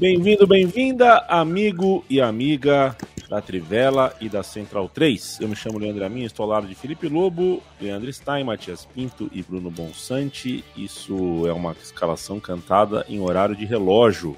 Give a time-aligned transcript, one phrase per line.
[0.00, 2.96] Bem-vindo, bem-vinda, amigo e amiga
[3.28, 5.40] da Trivela e da Central 3.
[5.42, 9.28] Eu me chamo Leandro Amin, estou ao lado de Felipe Lobo, Leandro Stein, Matias Pinto
[9.30, 10.64] e Bruno Bonsante.
[10.74, 14.34] Isso é uma escalação cantada em horário de relógio,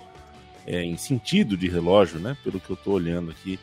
[0.66, 2.36] é, em sentido de relógio, né?
[2.42, 3.56] Pelo que eu estou olhando aqui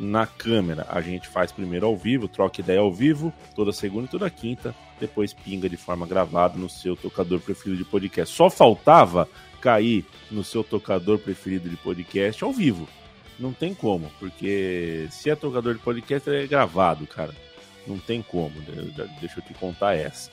[0.00, 0.86] na câmera.
[0.88, 4.74] A gente faz primeiro ao vivo, troca ideia ao vivo, toda segunda e toda quinta,
[4.98, 8.34] depois pinga de forma gravada no seu tocador preferido de podcast.
[8.34, 9.28] Só faltava
[9.66, 12.88] cair no seu tocador preferido de podcast ao vivo.
[13.36, 17.34] Não tem como, porque se é tocador de podcast, é gravado, cara.
[17.84, 19.08] Não tem como, né?
[19.20, 20.30] deixa eu te contar essa.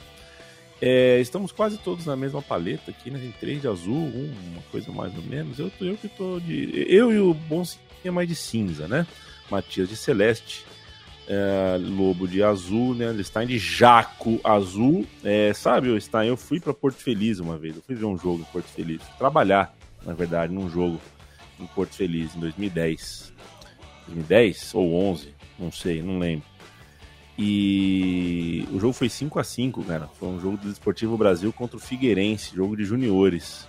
[0.79, 3.17] É, estamos quase todos na mesma paleta aqui, né?
[3.17, 4.07] Tem três de azul,
[4.51, 5.57] uma coisa mais ou menos.
[5.57, 6.85] Eu, eu que tô de.
[6.87, 7.63] Eu e o Bom
[8.05, 9.07] é mais de cinza, né?
[9.49, 10.63] Matias de celeste,
[11.27, 13.15] é, Lobo de azul, né?
[13.23, 15.05] Stein de jaco azul.
[15.23, 17.75] É, sabe, Stein, eu fui para Porto Feliz uma vez.
[17.75, 19.01] Eu fui ver um jogo em Porto Feliz.
[19.17, 20.99] Trabalhar, na verdade, num jogo
[21.59, 23.33] em Porto Feliz em 2010.
[24.07, 26.45] 2010 ou 11, não sei, não lembro.
[27.37, 30.07] E o jogo foi 5 a 5 cara.
[30.19, 33.67] Foi um jogo do Esportivo Brasil contra o Figueirense, jogo de juniores.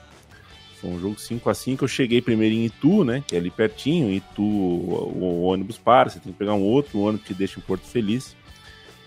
[0.84, 3.24] Foi um jogo 5 a 5 Eu cheguei primeiro em Itu, né?
[3.26, 4.12] Que é ali pertinho.
[4.12, 7.62] Itu, o, o ônibus para, você tem que pegar um outro ônibus que deixa em
[7.62, 8.36] Porto Feliz.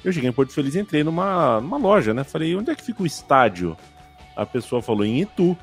[0.03, 2.23] Eu cheguei em Porto Feliz e entrei numa, numa loja, né?
[2.23, 3.77] Falei, onde é que fica o estádio?
[4.35, 5.55] A pessoa falou, em Itu.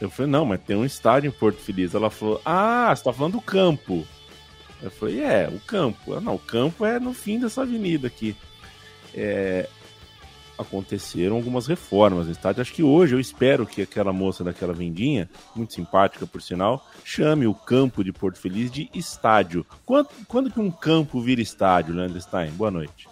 [0.00, 1.94] Eu falei, não, mas tem um estádio em Porto Feliz.
[1.94, 4.06] Ela falou, ah, você tá falando do campo.
[4.80, 6.18] Eu falei, é, o campo.
[6.20, 8.34] não, o campo é no fim dessa avenida aqui.
[9.14, 9.68] É,
[10.62, 12.62] aconteceram algumas reformas no estádio.
[12.62, 17.46] Acho que hoje eu espero que aquela moça daquela vendinha, muito simpática por sinal, chame
[17.46, 19.66] o campo de Porto Feliz de estádio.
[19.84, 22.50] Quando, quando que um campo vira estádio, Leandro Stein?
[22.52, 23.08] Boa noite.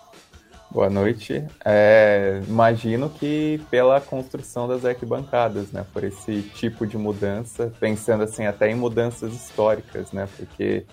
[0.71, 1.45] Boa noite.
[1.65, 5.85] É, imagino que pela construção das arquibancadas, né?
[5.93, 10.29] Por esse tipo de mudança, pensando assim até em mudanças históricas, né?
[10.37, 10.87] Porque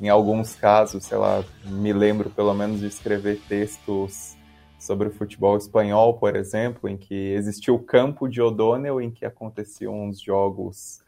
[0.00, 4.34] em alguns casos, sei lá, me lembro pelo menos de escrever textos
[4.80, 9.26] sobre o futebol espanhol, por exemplo, em que existia o campo de O'Donnell, em que
[9.26, 11.02] aconteciam uns jogos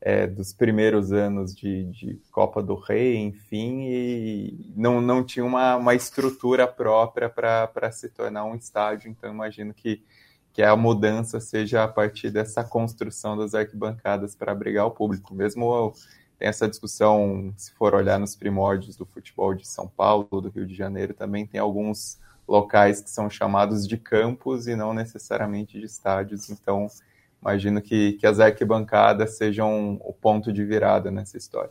[0.00, 5.76] é, dos primeiros anos de, de, Copa do Rei, enfim, e não, não tinha uma,
[5.76, 10.02] uma estrutura própria para se tornar um estádio, então imagino que,
[10.54, 15.34] que a mudança seja a partir dessa construção das arquibancadas para abrigar o público.
[15.34, 15.92] Mesmo
[16.38, 20.66] tem essa discussão, se for olhar nos primórdios do futebol de São Paulo, do Rio
[20.66, 22.18] de Janeiro, também tem alguns
[22.50, 26.50] locais que são chamados de campos e não necessariamente de estádios.
[26.50, 26.88] Então,
[27.40, 31.70] imagino que, que as arquibancadas sejam o ponto de virada nessa história.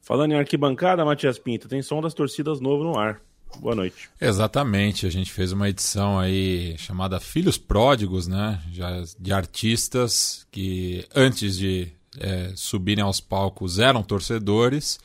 [0.00, 3.20] Falando em arquibancada, Matias Pinto, tem som das torcidas novo no ar.
[3.58, 4.10] Boa noite.
[4.20, 8.60] Exatamente, a gente fez uma edição aí chamada Filhos Pródigos, né?
[8.72, 14.98] Já de artistas que antes de é, subirem aos palcos eram torcedores,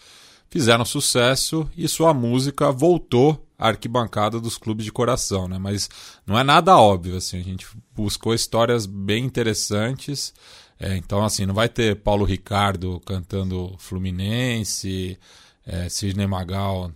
[0.50, 5.59] fizeram sucesso e sua música voltou arquibancada dos clubes de coração, né?
[5.59, 5.90] Mas
[6.25, 10.34] não é nada óbvio, assim, a gente buscou histórias bem interessantes.
[10.80, 15.19] É, então, assim, não vai ter Paulo Ricardo cantando Fluminense,
[15.66, 16.92] é, Sidney Magal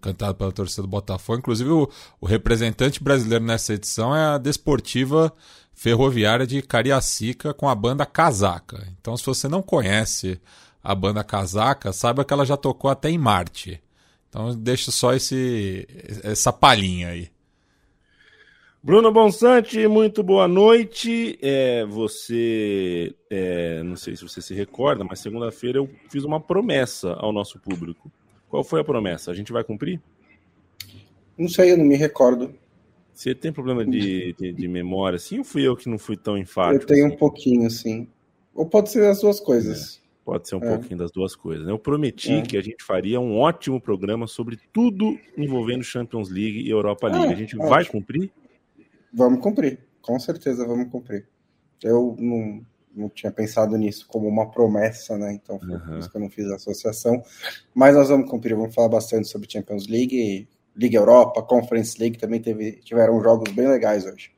[0.00, 1.40] cantado pela torcida do Botafogo.
[1.40, 5.32] Inclusive, o, o representante brasileiro nessa edição é a Desportiva
[5.74, 8.86] Ferroviária de Cariacica com a banda Casaca.
[9.00, 10.40] Então, se você não conhece
[10.82, 13.82] a banda Casaca, saiba que ela já tocou até em Marte.
[14.34, 15.86] Então deixa só esse,
[16.24, 17.28] essa palhinha aí.
[18.82, 21.38] Bruno Bonsante, muito boa noite.
[21.40, 27.12] É, você, é, não sei se você se recorda, mas segunda-feira eu fiz uma promessa
[27.12, 28.10] ao nosso público.
[28.48, 29.30] Qual foi a promessa?
[29.30, 30.02] A gente vai cumprir?
[31.38, 32.52] Não sei, eu não me recordo.
[33.14, 36.36] Você tem problema de, de, de memória, sim, ou fui eu que não fui tão
[36.36, 36.82] enfático?
[36.82, 37.14] Eu tenho assim?
[37.14, 38.08] um pouquinho, sim.
[38.52, 40.00] Ou pode ser as duas coisas.
[40.00, 40.03] É.
[40.24, 40.76] Pode ser um é.
[40.76, 41.66] pouquinho das duas coisas.
[41.66, 41.72] Né?
[41.72, 42.42] Eu prometi é.
[42.42, 47.26] que a gente faria um ótimo programa sobre tudo envolvendo Champions League e Europa League.
[47.26, 47.68] Ah, a gente ótimo.
[47.68, 48.32] vai cumprir?
[49.12, 51.28] Vamos cumprir, com certeza vamos cumprir.
[51.82, 52.64] Eu não,
[52.96, 55.34] não tinha pensado nisso como uma promessa, né?
[55.34, 55.78] Então foi uhum.
[55.80, 57.22] por isso que eu não fiz a associação.
[57.74, 62.40] Mas nós vamos cumprir, vamos falar bastante sobre Champions League, Liga Europa, Conference League, também
[62.40, 64.33] teve, tiveram jogos bem legais hoje.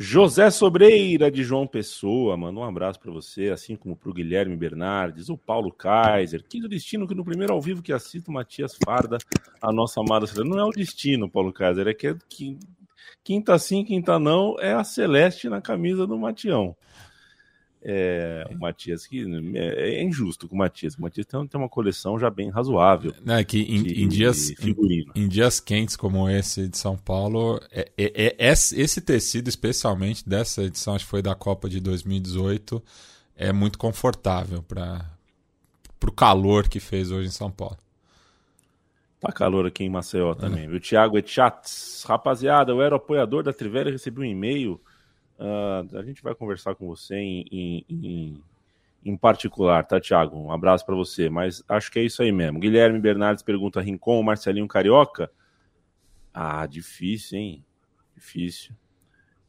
[0.00, 4.56] José Sobreira de João Pessoa, manda um abraço para você, assim como para o Guilherme
[4.56, 6.44] Bernardes, o Paulo Kaiser.
[6.48, 9.18] Quinto destino que no primeiro ao vivo que assisto Matias Farda,
[9.60, 10.48] a nossa amada Celeste.
[10.48, 12.56] Não é o destino, Paulo Kaiser, é que, é que
[13.24, 16.76] quinta sim, quinta não, é a Celeste na camisa do Matião.
[17.80, 20.94] É, o Matias que é, é, injusto com o Matias.
[20.94, 23.14] O Matias tem, tem uma coleção já bem razoável.
[23.26, 27.60] É que em, de, em dias, em, em, dias quentes como esse de São Paulo,
[27.70, 32.82] é, é, é, esse tecido, especialmente dessa edição, acho que foi da Copa de 2018,
[33.36, 35.08] é muito confortável para
[36.04, 37.78] o calor que fez hoje em São Paulo.
[39.20, 40.66] Tá calor aqui em Maceió também, é.
[40.68, 40.80] viu?
[40.80, 42.04] Thiago Etchats.
[42.06, 44.80] Rapaziada, eu era apoiador da Trivela e recebi um e-mail
[45.38, 48.42] Uh, a gente vai conversar com você em, em, em,
[49.04, 50.36] em particular, tá, Thiago?
[50.36, 52.58] Um abraço para você, mas acho que é isso aí mesmo.
[52.58, 55.30] Guilherme Bernardes pergunta: Rincon, Marcelinho Carioca?
[56.34, 57.64] Ah, difícil, hein?
[58.14, 58.74] Difícil.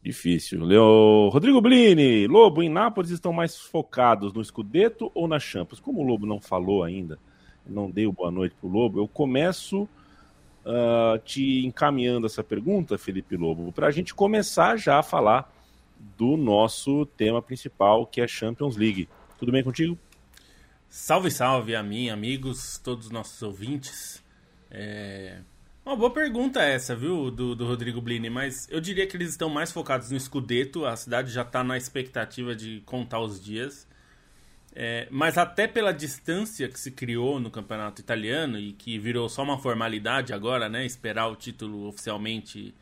[0.01, 0.63] Difícil.
[0.63, 1.29] Leo...
[1.29, 5.79] Rodrigo Blini, Lobo, em Nápoles estão mais focados no Scudetto ou na Champions?
[5.79, 7.19] Como o Lobo não falou ainda,
[7.65, 9.83] não dei boa noite pro Lobo, eu começo
[10.63, 15.51] uh, te encaminhando essa pergunta, Felipe Lobo, para a gente começar já a falar
[16.17, 19.09] do nosso tema principal, que é Champions League.
[19.37, 19.97] Tudo bem contigo?
[20.87, 24.23] Salve, salve a mim, amigos, todos os nossos ouvintes.
[24.71, 25.41] É...
[25.85, 29.49] Uma boa pergunta essa, viu, do, do Rodrigo Blini, mas eu diria que eles estão
[29.49, 33.87] mais focados no Scudetto, a cidade já está na expectativa de contar os dias.
[34.75, 39.41] É, mas até pela distância que se criou no campeonato italiano e que virou só
[39.41, 40.85] uma formalidade agora, né?
[40.85, 42.73] Esperar o título oficialmente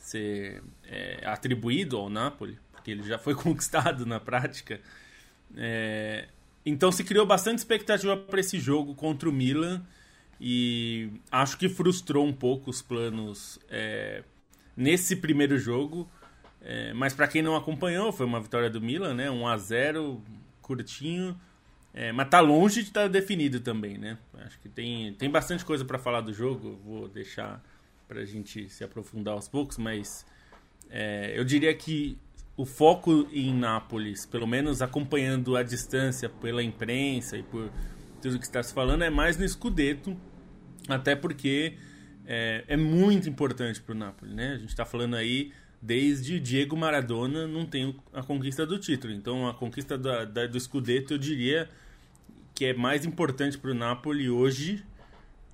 [0.00, 4.80] ser é, atribuído ao Napoli, porque ele já foi conquistado na prática.
[5.56, 6.28] É,
[6.64, 9.82] então se criou bastante expectativa para esse jogo contra o Milan
[10.40, 14.24] e acho que frustrou um pouco os planos é,
[14.76, 16.10] nesse primeiro jogo.
[16.62, 19.30] É, mas para quem não acompanhou, foi uma vitória do Milan, né?
[19.30, 20.22] 1 a 0
[20.62, 21.38] curtinho.
[21.92, 24.16] É, mas tá longe de estar tá definido também, né?
[24.44, 26.78] Acho que tem, tem bastante coisa para falar do jogo.
[26.84, 27.62] Vou deixar
[28.10, 30.26] para a gente se aprofundar aos poucos, mas
[30.90, 32.18] é, eu diria que
[32.56, 37.70] o foco em Nápoles, pelo menos acompanhando a distância pela imprensa e por
[38.20, 40.16] tudo que está se falando, é mais no Scudetto,
[40.88, 41.74] até porque
[42.26, 44.54] é, é muito importante para o Napoli, né?
[44.54, 49.48] A gente está falando aí desde Diego Maradona não tem a conquista do título, então
[49.48, 51.70] a conquista da, da, do Scudetto eu diria
[52.56, 54.84] que é mais importante para o Napoli hoje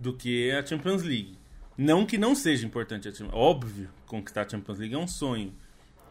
[0.00, 1.36] do que a Champions League.
[1.76, 5.52] Não que não seja importante, óbvio, conquistar a Champions League é um sonho.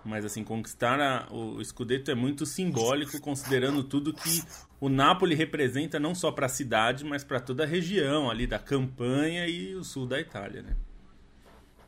[0.03, 4.43] Mas assim, conquistar a, o Scudetto é muito simbólico, considerando tudo que
[4.79, 8.59] o Napoli representa não só para a cidade, mas para toda a região ali da
[8.59, 10.75] campanha e o sul da Itália, né?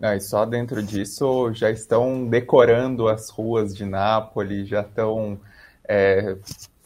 [0.01, 5.39] Ah, e só dentro disso já estão decorando as ruas de Nápoles, já estão
[5.87, 6.37] é,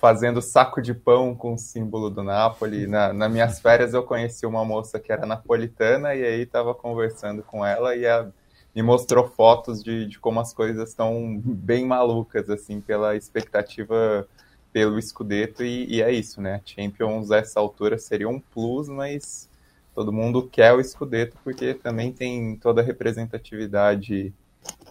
[0.01, 2.87] fazendo saco de pão com o símbolo do Napoli.
[2.87, 7.43] Na, nas minhas férias eu conheci uma moça que era napolitana e aí estava conversando
[7.43, 8.27] com ela e a,
[8.75, 14.27] me mostrou fotos de, de como as coisas estão bem malucas, assim, pela expectativa
[14.73, 16.61] pelo Scudetto e, e, é isso, né?
[16.65, 19.47] Champions essa altura seria um plus, mas
[19.93, 24.33] todo mundo quer o Scudetto porque também tem toda a representatividade,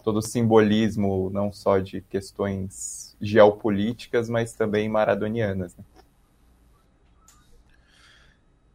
[0.05, 5.75] todo o simbolismo, não só de questões geopolíticas, mas também maradonianas.
[5.77, 5.83] Né?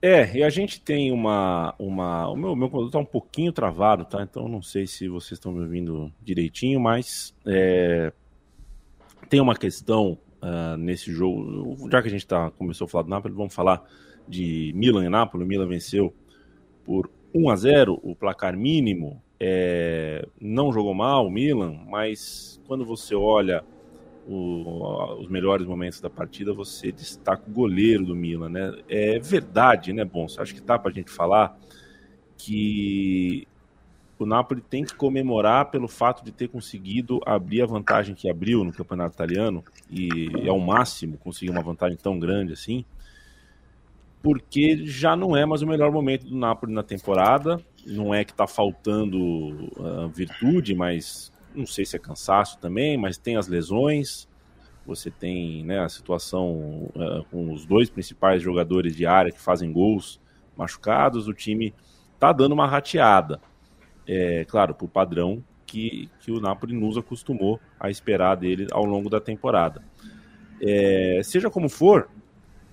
[0.01, 1.75] É, e a gente tem uma.
[1.79, 4.23] uma o meu, meu computador está um pouquinho travado, tá?
[4.23, 8.13] Então não sei se vocês estão me ouvindo direitinho, mas é,
[9.29, 11.89] tem uma questão uh, nesse jogo.
[11.91, 13.85] Já que a gente tá, começou a falar do Napoli, vamos falar
[14.29, 15.45] de Milan e Napoli.
[15.45, 16.15] O Milan venceu
[16.85, 19.23] por 1 a 0 o placar mínimo.
[19.41, 23.65] É, não jogou mal o Milan, mas quando você olha
[24.27, 28.73] o, os melhores momentos da partida, você destaca o goleiro do Milan, né?
[28.89, 30.27] É verdade, né, bom?
[30.39, 31.57] Acho que tá para a gente falar
[32.37, 33.47] que
[34.19, 38.65] o Napoli tem que comemorar pelo fato de ter conseguido abrir a vantagem que abriu
[38.65, 42.85] no campeonato italiano e é o máximo conseguir uma vantagem tão grande assim,
[44.23, 47.61] porque já não é mais o melhor momento do Napoli na temporada.
[47.87, 53.17] Não é que está faltando uh, virtude, mas não sei se é cansaço também, mas
[53.19, 54.29] tem as lesões.
[54.87, 59.73] Você tem né, a situação uh, com os dois principais jogadores de área que fazem
[59.73, 60.21] gols
[60.57, 61.27] machucados.
[61.27, 61.75] O time
[62.15, 63.41] está dando uma rateada.
[64.07, 69.11] É, claro, por padrão que, que o Napoli nos acostumou a esperar dele ao longo
[69.11, 69.83] da temporada.
[70.63, 72.09] É, seja como for,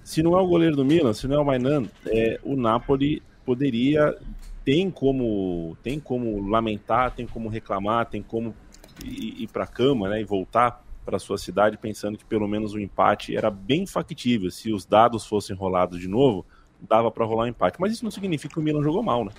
[0.03, 3.23] se não é o goleiro do Milan, se não é o Mainan, é, o Napoli
[3.43, 4.15] poderia
[4.63, 8.55] tem como tem como lamentar, tem como reclamar, tem como
[9.03, 12.73] ir, ir para a cama, né, e voltar para sua cidade pensando que pelo menos
[12.73, 14.50] o empate era bem factível.
[14.50, 16.45] Se os dados fossem rolados de novo,
[16.88, 17.79] dava para rolar um empate.
[17.79, 19.31] Mas isso não significa que o Milan jogou mal, né?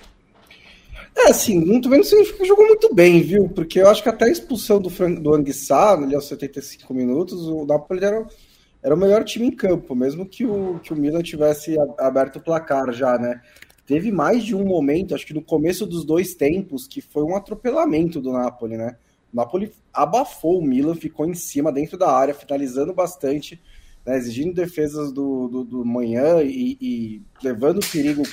[1.15, 3.49] É, assim, muito bem não significa que jogou muito bem, viu?
[3.49, 7.47] Porque eu acho que até a expulsão do, Fran do Anguissá, ali aos 75 minutos,
[7.47, 8.25] o Napoli era,
[8.83, 12.41] era o melhor time em campo, mesmo que o, que o Milan tivesse aberto o
[12.41, 13.41] placar já, né?
[13.85, 17.35] Teve mais de um momento, acho que no começo dos dois tempos, que foi um
[17.35, 18.97] atropelamento do Napoli, né?
[19.35, 23.61] Napoli abafou o Milan, ficou em cima, dentro da área, finalizando bastante,
[24.05, 24.15] né?
[24.17, 28.23] exigindo defesas do, do, do manhã e, e, levando perigo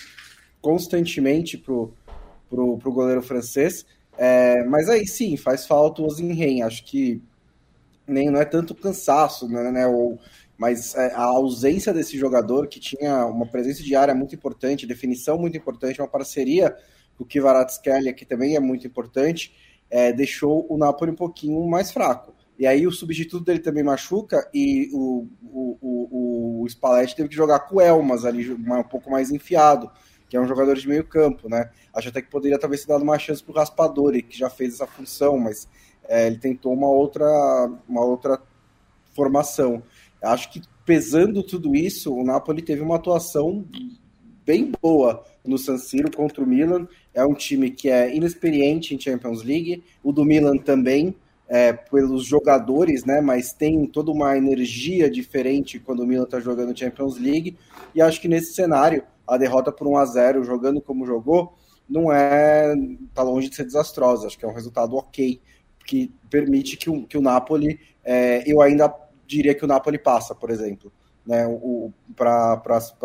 [0.61, 1.93] constantemente pro,
[2.49, 3.85] pro, pro goleiro francês.
[4.17, 6.63] É, mas aí sim, faz falta o Ozinhen.
[6.63, 7.21] Acho que
[8.07, 9.73] nem não é tanto cansaço, né?
[9.73, 10.21] né ou
[10.57, 15.37] mas é, a ausência desse jogador que tinha uma presença de área muito importante, definição
[15.37, 16.77] muito importante, uma parceria
[17.19, 19.53] com o Kvaratskhelia, que também é muito importante,
[19.93, 22.33] é, deixou o Napoli um pouquinho mais fraco.
[22.59, 27.35] E aí o substituto dele também machuca e o, o, o, o Spalletti teve que
[27.35, 29.91] jogar com o Elmas ali, um pouco mais enfiado,
[30.31, 31.71] que é um jogador de meio campo, né?
[31.93, 34.75] Acho até que poderia talvez ter dado uma chance para o Raspadori, que já fez
[34.75, 35.69] essa função, mas
[36.09, 37.27] é, ele tentou uma outra,
[37.87, 38.41] uma outra
[39.15, 39.83] formação.
[40.23, 43.67] Acho que pesando tudo isso, o Napoli teve uma atuação
[44.45, 46.89] bem boa no San Siro contra o Milan.
[47.15, 51.15] É um time que é inexperiente em Champions League, o do Milan também,
[51.49, 53.21] é, pelos jogadores, né?
[53.21, 57.59] Mas tem toda uma energia diferente quando o Milan está jogando Champions League.
[57.95, 61.55] E acho que nesse cenário, a derrota por 1 a 0 jogando como jogou,
[61.89, 62.75] não é.
[63.13, 64.27] tá longe de ser desastrosa.
[64.27, 65.41] Acho que é um resultado ok,
[65.87, 67.79] que permite que o, que o Napoli.
[68.03, 68.93] É, eu ainda
[69.27, 70.93] diria que o Napoli passa, por exemplo,
[71.27, 71.45] né,
[72.17, 72.63] para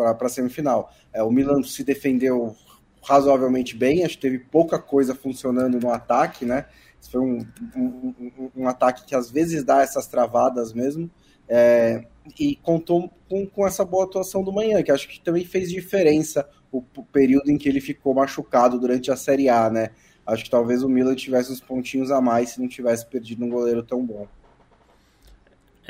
[0.08, 0.90] a semifinal.
[1.12, 2.56] É, o Milan se defendeu
[3.02, 6.66] razoavelmente bem, acho que teve pouca coisa funcionando no ataque, né?
[7.10, 11.10] Foi um, um, um, ataque que às vezes dá essas travadas mesmo.
[11.48, 12.04] É,
[12.38, 16.46] e contou com, com, essa boa atuação do Manhã, que acho que também fez diferença
[16.70, 19.90] o, o, período em que ele ficou machucado durante a Série A, né?
[20.26, 23.48] Acho que talvez o Milan tivesse uns pontinhos a mais se não tivesse perdido um
[23.48, 24.26] goleiro tão bom.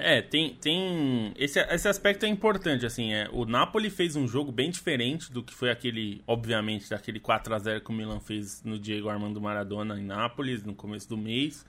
[0.00, 0.54] É, tem.
[0.54, 3.12] tem esse, esse aspecto é importante, assim.
[3.12, 7.52] É, o Napoli fez um jogo bem diferente do que foi aquele, obviamente, daquele 4
[7.52, 11.16] a 0 que o Milan fez no Diego Armando Maradona em Nápoles, no começo do
[11.16, 11.66] mês.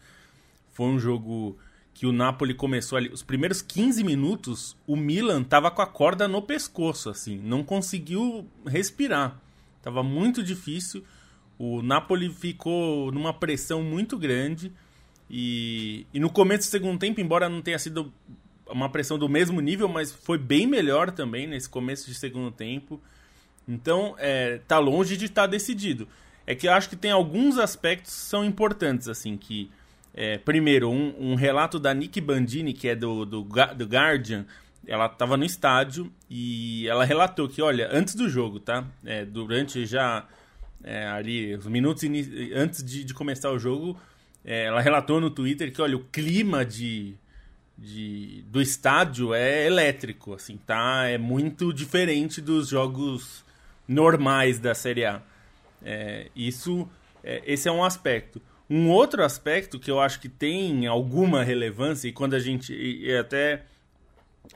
[0.71, 1.57] Foi um jogo
[1.91, 3.09] que o Napoli começou ali.
[3.09, 7.39] Os primeiros 15 minutos, o Milan tava com a corda no pescoço, assim.
[7.39, 9.41] Não conseguiu respirar.
[9.81, 11.03] Tava muito difícil.
[11.57, 14.71] O Napoli ficou numa pressão muito grande.
[15.29, 18.12] E, e no começo do segundo tempo, embora não tenha sido
[18.67, 23.00] uma pressão do mesmo nível, mas foi bem melhor também nesse começo de segundo tempo.
[23.67, 26.07] Então, é, tá longe de estar tá decidido.
[26.45, 29.69] É que eu acho que tem alguns aspectos que são importantes, assim, que...
[30.12, 34.45] É, primeiro, um, um, relato da Nick Bandini, que é do, do, do Guardian,
[34.88, 38.86] ela estava no estádio e ela relatou que, olha, antes do jogo, tá?
[39.05, 40.25] É, durante já
[40.83, 42.03] é, ali, os minutos
[42.55, 44.00] antes de, de começar o jogo,
[44.43, 47.15] ela relatou no Twitter que, olha, o clima de,
[47.77, 51.05] de, do estádio é elétrico, assim, tá?
[51.05, 53.43] É muito diferente dos jogos
[53.88, 55.22] normais da Série A.
[55.84, 56.88] É, isso,
[57.24, 58.41] é, esse é um aspecto.
[58.69, 62.74] Um outro aspecto que eu acho que tem alguma relevância, e quando a gente.
[62.74, 63.63] E, e até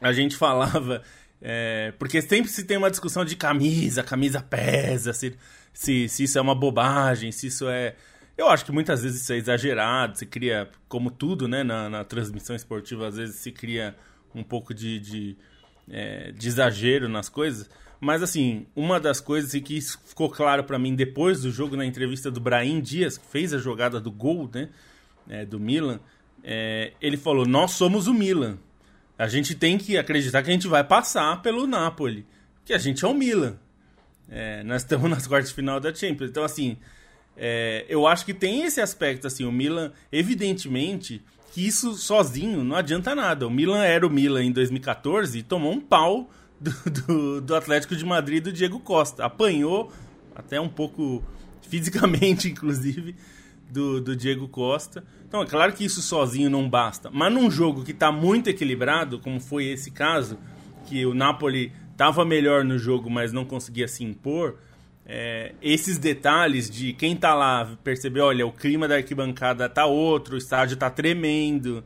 [0.01, 1.01] a gente falava.
[1.45, 5.35] É, porque sempre se tem uma discussão de camisa, camisa pesa, se,
[5.73, 7.95] se, se isso é uma bobagem, se isso é
[8.37, 12.03] eu acho que muitas vezes isso é exagerado, se cria, como tudo, né, na, na
[12.03, 13.95] transmissão esportiva, às vezes se cria
[14.33, 15.37] um pouco de, de,
[15.89, 17.69] é, de exagero nas coisas.
[17.99, 22.29] Mas, assim, uma das coisas que ficou claro para mim depois do jogo, na entrevista
[22.29, 24.69] do Brahim Dias, que fez a jogada do gol, né,
[25.29, 25.99] é, do Milan,
[26.43, 28.57] é, ele falou: Nós somos o Milan.
[29.17, 32.25] A gente tem que acreditar que a gente vai passar pelo Napoli,
[32.65, 33.57] que a gente é o Milan.
[34.29, 36.29] É, nós estamos nas quartas de final da Champions.
[36.29, 36.77] Então, assim,
[37.35, 41.21] é, eu acho que tem esse aspecto, assim, o Milan, evidentemente,
[41.51, 43.47] que isso sozinho não adianta nada.
[43.47, 47.95] O Milan era o Milan em 2014 e tomou um pau do, do, do Atlético
[47.95, 49.25] de Madrid do Diego Costa.
[49.25, 49.91] Apanhou,
[50.35, 51.23] até um pouco
[51.67, 53.15] fisicamente, inclusive,
[53.69, 55.03] do, do Diego Costa.
[55.27, 57.09] Então, é claro que isso sozinho não basta.
[57.11, 60.37] Mas num jogo que está muito equilibrado, como foi esse caso,
[60.85, 64.57] que o Napoli estava melhor no jogo, mas não conseguia se impor
[65.05, 70.35] é, esses detalhes de quem tá lá perceber, olha, o clima da arquibancada tá outro,
[70.35, 71.83] o estádio tá tremendo,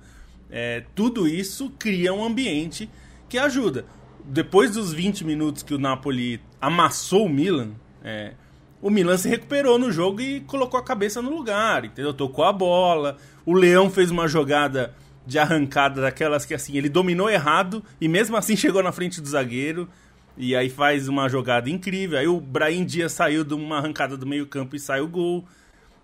[0.50, 2.90] É, tudo isso cria um ambiente
[3.28, 3.86] que ajuda.
[4.24, 7.72] Depois dos 20 minutos que o Napoli amassou o Milan,
[8.02, 8.34] é,
[8.82, 12.14] o Milan se recuperou no jogo e colocou a cabeça no lugar, entendeu?
[12.14, 13.18] Tocou a bola.
[13.46, 14.94] O Leão fez uma jogada
[15.26, 19.28] de arrancada daquelas que assim, ele dominou errado e mesmo assim chegou na frente do
[19.28, 19.90] zagueiro.
[20.38, 22.18] E aí faz uma jogada incrível.
[22.18, 25.46] Aí o Brahim Dias saiu de uma arrancada do meio-campo e sai o gol.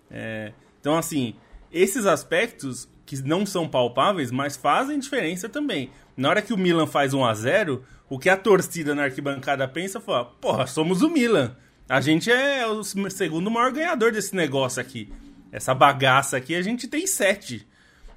[0.10, 1.36] É, então, assim,
[1.72, 5.92] esses aspectos que não são palpáveis, mas fazem diferença também.
[6.18, 9.68] Na hora que o Milan faz 1 a 0 o que a torcida na arquibancada
[9.68, 11.56] pensa fala: porra, somos o Milan.
[11.88, 15.12] A gente é o segundo maior ganhador desse negócio aqui.
[15.52, 17.68] Essa bagaça aqui, a gente tem sete.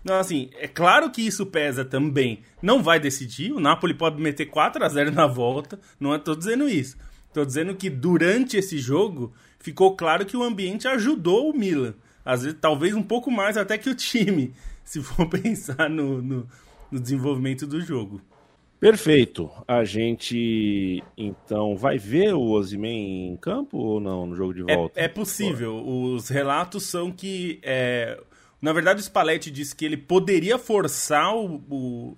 [0.06, 2.38] Então, assim, é claro que isso pesa também.
[2.62, 3.52] Não vai decidir.
[3.52, 5.80] O Napoli pode meter 4 a 0 na volta.
[5.98, 6.96] Não estou dizendo isso.
[7.26, 11.92] Estou dizendo que durante esse jogo ficou claro que o ambiente ajudou o Milan.
[12.24, 16.48] Às vezes, talvez um pouco mais até que o time, se for pensar no, no,
[16.88, 18.20] no desenvolvimento do jogo.
[18.78, 19.50] Perfeito.
[19.66, 24.76] A gente então vai ver o Ozyman em campo ou não no jogo de é,
[24.76, 25.00] volta?
[25.00, 25.84] É, é possível.
[25.84, 28.16] Os relatos são que é,
[28.60, 32.16] na verdade, o Spalletti disse que ele poderia forçar o, o,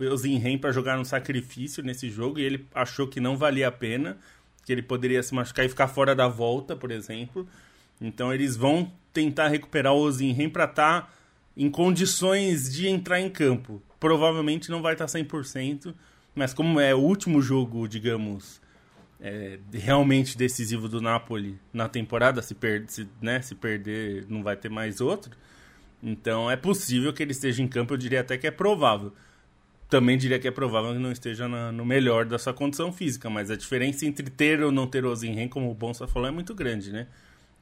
[0.60, 4.16] para jogar no sacrifício nesse jogo e ele achou que não valia a pena,
[4.64, 7.48] que ele poderia se machucar e ficar fora da volta, por exemplo.
[8.00, 11.10] Então eles vão tentar recuperar o Zinhen para estar tá
[11.56, 13.82] em condições de entrar em campo.
[13.98, 15.92] Provavelmente não vai tá estar 100%,
[16.34, 18.60] mas como é o último jogo, digamos,
[19.20, 24.56] é, realmente decisivo do Napoli na temporada, se, per se, né, se perder não vai
[24.56, 25.36] ter mais outro.
[26.02, 29.12] Então é possível que ele esteja em campo, eu diria até que é provável.
[29.88, 33.30] Também diria que é provável que não esteja na, no melhor da sua condição física,
[33.30, 36.30] mas a diferença entre ter ou não ter o Ozinhen, como o Bonsa falou, é
[36.30, 37.06] muito grande, né?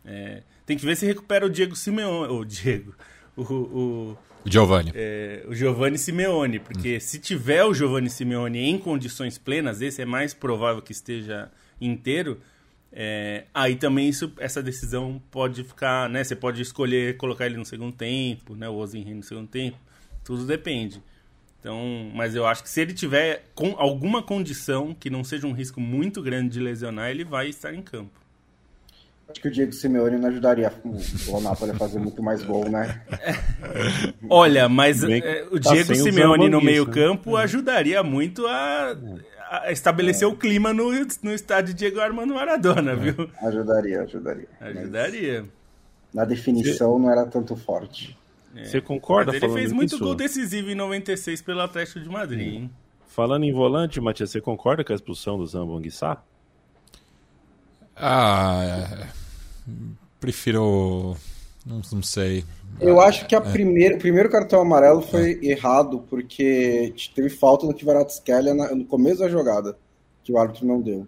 [0.05, 2.95] É, tem que ver se recupera o Diego Simeone, o Diego,
[3.37, 4.93] o, o Giovanni.
[4.95, 7.01] É, o Giovanni Simeone, porque hum.
[7.01, 11.51] se tiver o Giovanni Simeone em condições plenas, esse é mais provável que esteja
[11.81, 12.41] inteiro.
[12.99, 16.25] É, aí também isso, essa decisão pode ficar, né?
[16.25, 18.67] Você pode escolher colocar ele no segundo tempo, né?
[18.71, 19.77] O Ozenhen no segundo tempo.
[20.25, 21.03] Tudo depende.
[21.61, 25.53] Então, mas eu acho que se ele tiver com alguma condição que não seja um
[25.53, 28.19] risco muito grande de lesionar, ele vai estar em campo.
[29.29, 30.73] Acho que o Diego Simeone não ajudaria
[31.29, 33.03] o Napoli a fazer muito mais gol, né?
[34.31, 37.43] Olha, mas é, o tá Diego Simeone no meio-campo né?
[37.43, 38.97] ajudaria muito a
[39.69, 40.31] estabelecer é.
[40.31, 40.91] o clima no,
[41.23, 42.97] no estádio Diego Armando Maradona, é.
[42.97, 43.31] viu?
[43.43, 44.49] Ajudaria, ajudaria.
[44.61, 45.45] Ajudaria.
[46.13, 47.03] Na definição Você...
[47.03, 48.17] não era tanto forte.
[48.55, 48.65] É.
[48.65, 49.33] Você concorda?
[49.33, 52.71] Mas ele fez muito gol decisivo em 96 pelo Atlético de Madrid, hein?
[53.07, 56.23] Falando em volante, Matias, você concorda com a expulsão do Zambonguissá?
[57.95, 59.09] Ah, é,
[60.21, 61.17] prefiro.
[61.65, 62.45] Não, não, sei.
[62.81, 63.53] Eu acho que a é.
[63.53, 65.47] primeira, o primeiro cartão amarelo foi é.
[65.47, 69.77] errado, porque teve falta do Kvaratskhelia no começo da jogada,
[70.23, 71.07] que o árbitro não deu.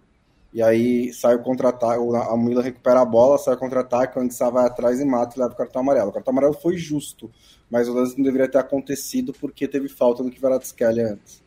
[0.51, 4.49] E aí sai o contra-ataque, a Mila recupera a bola, sai o contra-ataque, o Anguissa
[4.49, 6.09] vai atrás e mata e leva o cartão amarelo.
[6.09, 7.29] O cartão amarelo foi justo,
[7.69, 11.43] mas o lance não deveria ter acontecido porque teve falta do Kvaratskhelia antes.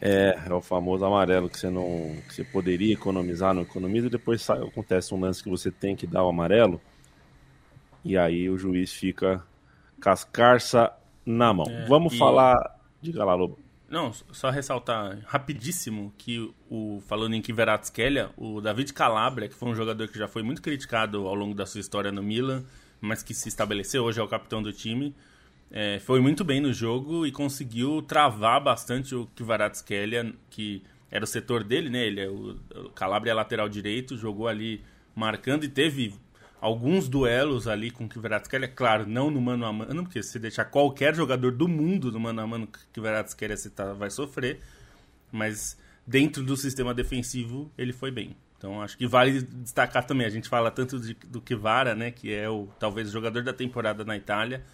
[0.00, 2.16] É, é o famoso amarelo que você não.
[2.28, 5.96] que você poderia economizar, não economiza, e depois sai, acontece um lance que você tem
[5.96, 6.80] que dar o amarelo.
[8.04, 9.44] E aí o juiz fica
[10.00, 10.92] cascarça
[11.24, 11.66] na mão.
[11.68, 12.18] É, Vamos e...
[12.18, 12.56] falar.
[13.00, 13.58] Diga lá, Lobo.
[13.88, 19.74] Não, só ressaltar rapidíssimo que o falando em Kiveratskelia, o David Calabria, que foi um
[19.74, 22.64] jogador que já foi muito criticado ao longo da sua história no Milan,
[23.00, 25.14] mas que se estabeleceu, hoje é o capitão do time,
[25.70, 31.26] é, foi muito bem no jogo e conseguiu travar bastante o Kvaratskhelia, que era o
[31.26, 32.06] setor dele, né?
[32.06, 34.82] Ele é o, o Calabria é lateral direito, jogou ali
[35.14, 36.14] marcando e teve
[36.60, 40.64] alguns duelos ali com o Kvaratskhelia, claro, não no mano a mano, porque se deixar
[40.66, 44.60] qualquer jogador do mundo no mano a mano com o Kvaratskhelia você tá, vai sofrer,
[45.30, 48.36] mas dentro do sistema defensivo ele foi bem.
[48.56, 52.34] Então acho que vale destacar também, a gente fala tanto de, do Kivara, né, que
[52.34, 54.64] é o talvez o jogador da temporada na Itália,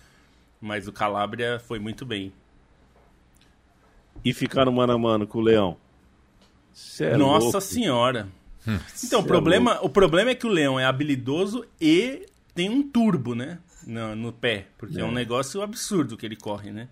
[0.61, 2.33] mas o Calabria foi muito bem.
[4.25, 5.77] E ficar no mano a mano com o Leão?
[7.01, 7.61] É Nossa louco.
[7.61, 8.29] senhora.
[8.67, 8.79] Hum.
[9.03, 12.71] então, o é problema, é o problema é que o Leão é habilidoso e tem
[12.71, 13.59] um turbo, né?
[13.87, 14.67] No, no pé.
[14.79, 15.03] Porque é.
[15.03, 15.05] é.
[15.05, 16.89] um negócio absurdo que ele corre, né?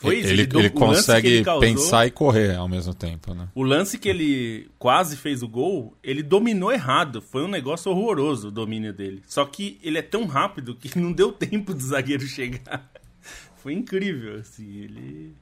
[0.00, 0.28] Foi isso.
[0.28, 3.48] Ele, ele, ele consegue ele causou, pensar e correr ao mesmo tempo, né?
[3.54, 7.20] O lance que ele quase fez o gol, ele dominou errado.
[7.20, 9.22] Foi um negócio horroroso o domínio dele.
[9.26, 12.90] Só que ele é tão rápido que não deu tempo do zagueiro chegar.
[13.62, 15.34] Foi incrível, assim, ele...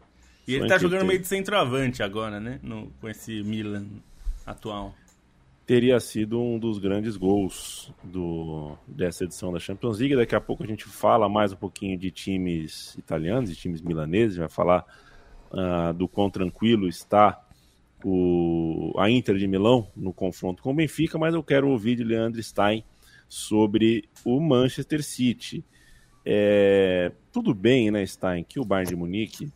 [0.45, 2.59] E ele tá jogando meio de centroavante agora, né?
[2.63, 3.87] No, com esse Milan
[4.45, 4.97] atual.
[5.69, 10.17] Teria sido um dos grandes gols do, dessa edição da Champions League.
[10.17, 14.39] Daqui a pouco a gente fala mais um pouquinho de times italianos, de times milaneses,
[14.39, 14.87] vai falar
[15.53, 17.39] uh, do quão tranquilo está
[18.03, 22.03] o, a Inter de Milão no confronto com o Benfica, mas eu quero ouvir de
[22.03, 22.83] Leandro Stein
[23.29, 25.63] sobre o Manchester City.
[26.25, 29.53] É, tudo bem, né, Stein, que o Bayern de Munique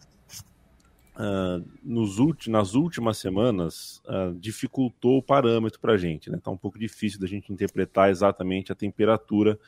[1.17, 6.27] uh, nos nas últimas semanas uh, dificultou o parâmetro para a gente.
[6.27, 6.43] Está né?
[6.43, 9.59] Tá um pouco difícil da gente interpretar exatamente a temperatura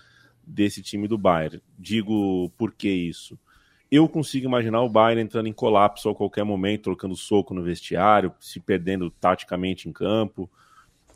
[0.46, 1.60] desse time do Bayern.
[1.78, 3.38] Digo por que isso?
[3.90, 8.34] Eu consigo imaginar o Bayern entrando em colapso a qualquer momento, trocando soco no vestiário,
[8.40, 10.50] se perdendo taticamente em campo.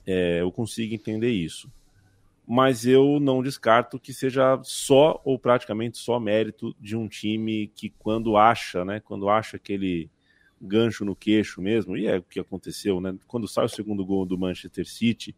[0.07, 1.71] É, eu consigo entender isso.
[2.47, 7.91] Mas eu não descarto que seja só ou praticamente só mérito de um time que
[7.91, 10.09] quando acha, né, quando acha aquele
[10.61, 13.15] gancho no queixo mesmo, e é o que aconteceu, né?
[13.27, 15.35] Quando sai o segundo gol do Manchester City,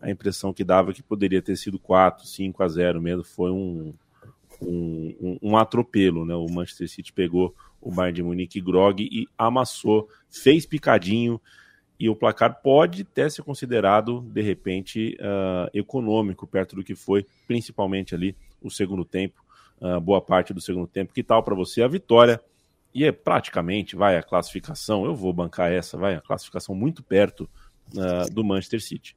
[0.00, 3.92] a impressão que dava que poderia ter sido 4, 5 a 0 mesmo, foi um,
[4.62, 6.34] um, um, um, atropelo, né?
[6.34, 11.40] O Manchester City pegou o Bayern de Munique grog e amassou, fez picadinho
[11.98, 17.26] e o placar pode até ser considerado, de repente, uh, econômico, perto do que foi,
[17.46, 19.44] principalmente ali o segundo tempo,
[19.80, 21.12] uh, boa parte do segundo tempo.
[21.12, 22.40] Que tal para você a vitória?
[22.92, 27.48] E é praticamente, vai, a classificação, eu vou bancar essa, vai, a classificação muito perto
[27.94, 29.16] uh, do Manchester City.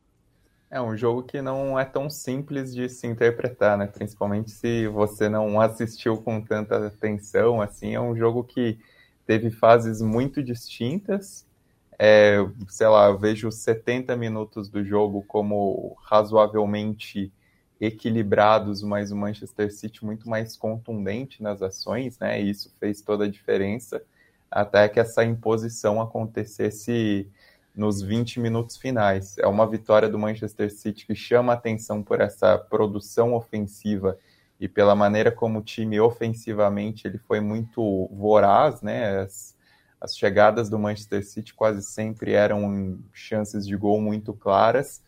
[0.69, 3.85] É um jogo que não é tão simples de se interpretar, né?
[3.85, 8.79] Principalmente se você não assistiu com tanta atenção, assim, é um jogo que
[9.25, 11.45] teve fases muito distintas.
[11.99, 17.31] É, sei lá, eu vejo 70 minutos do jogo como razoavelmente
[17.79, 22.41] equilibrados, mas o Manchester City muito mais contundente nas ações, né?
[22.41, 24.01] E isso fez toda a diferença
[24.49, 27.27] até que essa imposição acontecesse
[27.75, 29.37] nos 20 minutos finais.
[29.39, 34.17] É uma vitória do Manchester City que chama atenção por essa produção ofensiva
[34.59, 39.21] e pela maneira como o time ofensivamente ele foi muito voraz, né?
[39.21, 39.55] As,
[39.99, 45.01] as chegadas do Manchester City quase sempre eram chances de gol muito claras,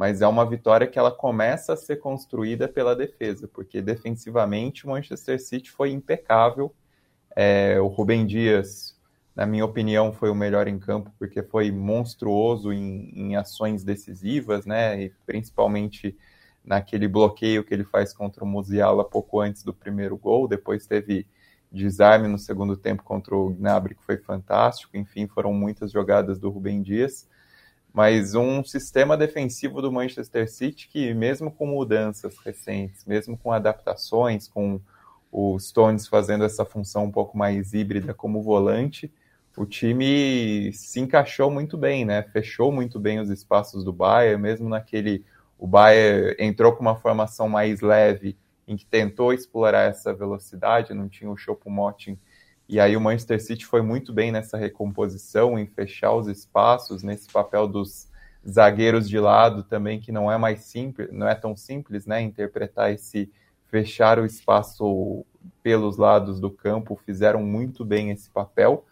[0.00, 4.88] mas é uma vitória que ela começa a ser construída pela defesa, porque defensivamente o
[4.88, 6.74] Manchester City foi impecável.
[7.36, 8.98] É, o Rubem Dias
[9.36, 14.66] na minha opinião, foi o melhor em campo, porque foi monstruoso em, em ações decisivas,
[14.66, 15.02] né?
[15.02, 16.16] E principalmente
[16.64, 20.48] naquele bloqueio que ele faz contra o Musiala pouco antes do primeiro gol.
[20.48, 21.26] Depois teve
[21.70, 24.96] desarme no segundo tempo contra o Gnabry, que foi fantástico.
[24.96, 27.28] Enfim, foram muitas jogadas do Rubem Dias.
[27.92, 34.46] Mas um sistema defensivo do Manchester City que, mesmo com mudanças recentes, mesmo com adaptações,
[34.46, 34.80] com
[35.32, 39.12] o Stones fazendo essa função um pouco mais híbrida como volante,
[39.56, 42.22] o time se encaixou muito bem, né?
[42.22, 45.24] Fechou muito bem os espaços do Bayern, mesmo naquele
[45.58, 51.08] o Bayern entrou com uma formação mais leve, em que tentou explorar essa velocidade, não
[51.08, 52.18] tinha o Choupo-Moting,
[52.70, 57.28] e aí o Manchester City foi muito bem nessa recomposição, em fechar os espaços, nesse
[57.28, 58.08] papel dos
[58.48, 62.92] zagueiros de lado também, que não é mais simples, não é tão simples, né, interpretar
[62.92, 63.28] esse
[63.66, 65.26] fechar o espaço
[65.64, 68.84] pelos lados do campo, fizeram muito bem esse papel.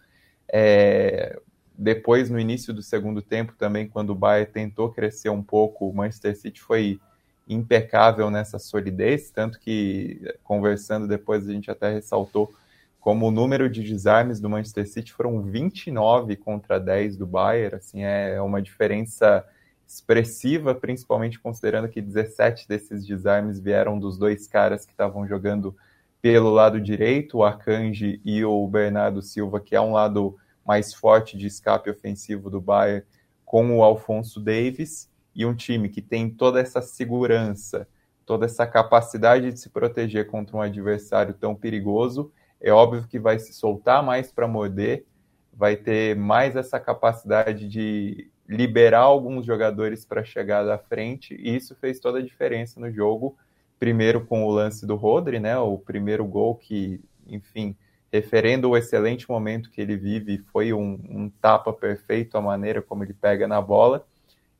[0.52, 1.38] É,
[1.76, 5.94] depois, no início do segundo tempo, também, quando o Bayern tentou crescer um pouco, o
[5.94, 7.00] Manchester City foi
[7.48, 12.52] impecável nessa solidez, tanto que, conversando depois, a gente até ressaltou
[13.00, 18.02] como o número de desarmes do Manchester City foram 29 contra 10 do Bayern, assim,
[18.02, 19.44] é uma diferença
[19.87, 25.74] expressiva, principalmente considerando que 17 desses desarmes vieram dos dois caras que estavam jogando
[26.20, 31.38] pelo lado direito, o Akanji e o Bernardo Silva, que é um lado mais forte
[31.38, 33.06] de escape ofensivo do Bayern,
[33.44, 37.88] com o Alfonso Davis, e um time que tem toda essa segurança,
[38.26, 43.38] toda essa capacidade de se proteger contra um adversário tão perigoso, é óbvio que vai
[43.38, 45.04] se soltar mais para morder,
[45.52, 51.74] vai ter mais essa capacidade de liberar alguns jogadores para chegar da frente, e isso
[51.74, 53.36] fez toda a diferença no jogo
[53.78, 55.56] primeiro com o lance do Rodri, né?
[55.58, 57.76] O primeiro gol que, enfim,
[58.12, 63.04] referendo o excelente momento que ele vive, foi um, um, tapa perfeito a maneira como
[63.04, 64.04] ele pega na bola.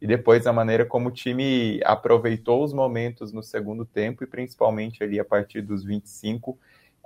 [0.01, 5.03] E depois a maneira como o time aproveitou os momentos no segundo tempo e principalmente
[5.03, 6.57] ali a partir dos 25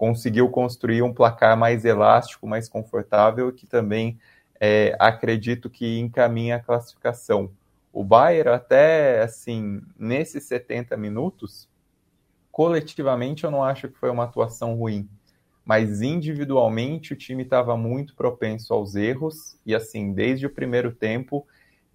[0.03, 4.19] conseguiu construir um placar mais elástico, mais confortável que também
[4.59, 7.53] é, acredito que encaminha a classificação.
[7.93, 11.69] O Bayern até assim nesses 70 minutos
[12.51, 15.09] coletivamente eu não acho que foi uma atuação ruim,
[15.65, 21.47] mas individualmente o time estava muito propenso aos erros e assim, desde o primeiro tempo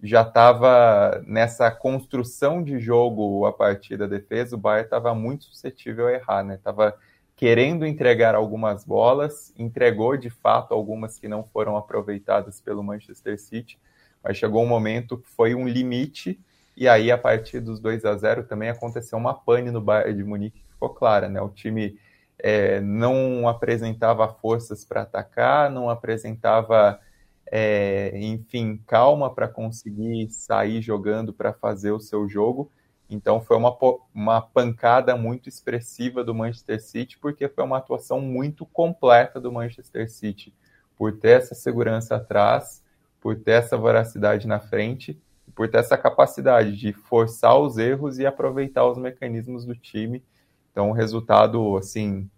[0.02, 6.06] já estava nessa construção de jogo a partir da defesa, o Bayern estava muito suscetível
[6.06, 6.58] a errar, né?
[6.64, 6.96] Tava
[7.38, 13.78] querendo entregar algumas bolas, entregou de fato algumas que não foram aproveitadas pelo Manchester City,
[14.24, 16.36] mas chegou um momento que foi um limite,
[16.76, 20.24] e aí a partir dos 2 a 0 também aconteceu uma pane no Bayern de
[20.24, 21.40] Munique, que ficou clara, né?
[21.40, 21.96] O time
[22.40, 26.98] é, não apresentava forças para atacar, não apresentava,
[27.52, 32.68] é, enfim, calma para conseguir sair jogando para fazer o seu jogo,
[33.10, 33.76] então foi uma,
[34.14, 40.10] uma pancada muito expressiva do Manchester City, porque foi uma atuação muito completa do Manchester
[40.10, 40.52] City,
[40.96, 42.82] por ter essa segurança atrás,
[43.20, 45.18] por ter essa voracidade na frente,
[45.54, 50.22] por ter essa capacidade de forçar os erros e aproveitar os mecanismos do time.
[50.70, 52.28] Então, o resultado, assim,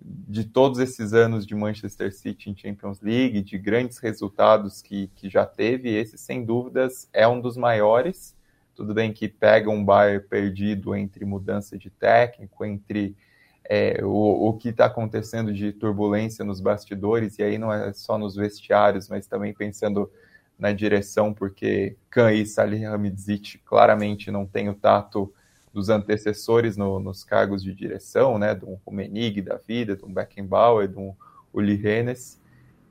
[0.00, 5.28] de todos esses anos de Manchester City em Champions League, de grandes resultados que, que
[5.28, 8.34] já teve, esse, sem dúvidas, é um dos maiores
[8.74, 13.16] tudo bem que pega um Bayern perdido entre mudança de técnico, entre
[13.64, 18.18] é, o, o que está acontecendo de turbulência nos bastidores, e aí não é só
[18.18, 20.10] nos vestiários, mas também pensando
[20.58, 25.32] na direção, porque Khan e Salihamidzic claramente não têm o tato
[25.72, 31.16] dos antecessores no, nos cargos de direção, né, do Rumenig da vida, do Beckenbauer, do
[31.52, 32.41] Uli Hennes,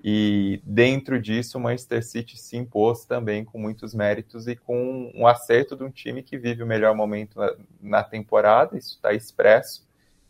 [0.03, 5.27] e dentro disso, o Manchester City se impôs também com muitos méritos e com um
[5.27, 7.39] acerto de um time que vive o melhor momento
[7.79, 9.87] na, temporada, isso está expresso,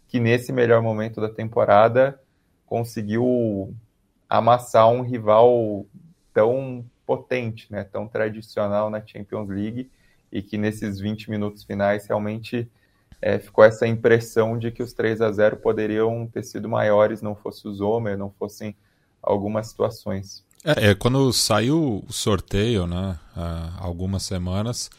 [0.09, 2.21] que nesse melhor momento da temporada
[2.65, 3.73] conseguiu
[4.27, 5.85] amassar um rival
[6.33, 9.89] tão potente, né, tão tradicional na Champions League,
[10.29, 12.69] e que nesses 20 minutos finais realmente
[13.21, 17.35] é, ficou essa impressão de que os 3 a 0 poderiam ter sido maiores, não
[17.35, 18.75] fosse o Zomer, não fossem
[19.21, 20.43] algumas situações.
[20.63, 24.89] É, é, quando saiu o sorteio, né, há algumas semanas,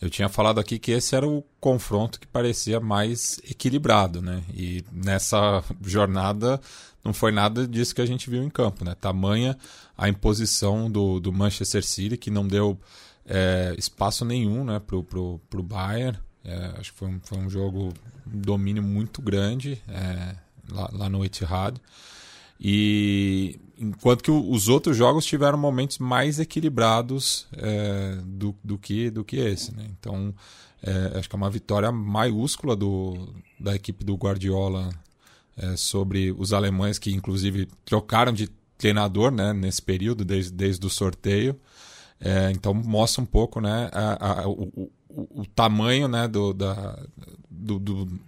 [0.00, 4.42] eu tinha falado aqui que esse era o confronto que parecia mais equilibrado, né?
[4.52, 6.60] E nessa jornada
[7.04, 8.96] não foi nada disso que a gente viu em campo, né?
[9.00, 9.56] Tamanha
[9.96, 12.76] a imposição do, do Manchester City que não deu
[13.24, 16.18] é, espaço nenhum, né, pro, pro, pro Bayern.
[16.44, 17.94] É, acho que foi um, foi um jogo,
[18.26, 20.34] um domínio muito grande é,
[20.68, 21.80] lá, lá no Etihad.
[22.64, 29.24] E enquanto que os outros jogos tiveram momentos mais equilibrados é, do, do, que, do
[29.24, 29.74] que esse.
[29.76, 29.84] Né?
[29.98, 30.32] Então,
[30.80, 34.90] é, acho que é uma vitória maiúscula do, da equipe do Guardiola
[35.56, 38.48] é, sobre os alemães, que inclusive trocaram de
[38.78, 41.58] treinador né, nesse período, desde, desde o sorteio.
[42.20, 46.96] É, então, mostra um pouco né, a, a, o, o, o, tamanho né, do, da,
[47.50, 48.20] do, do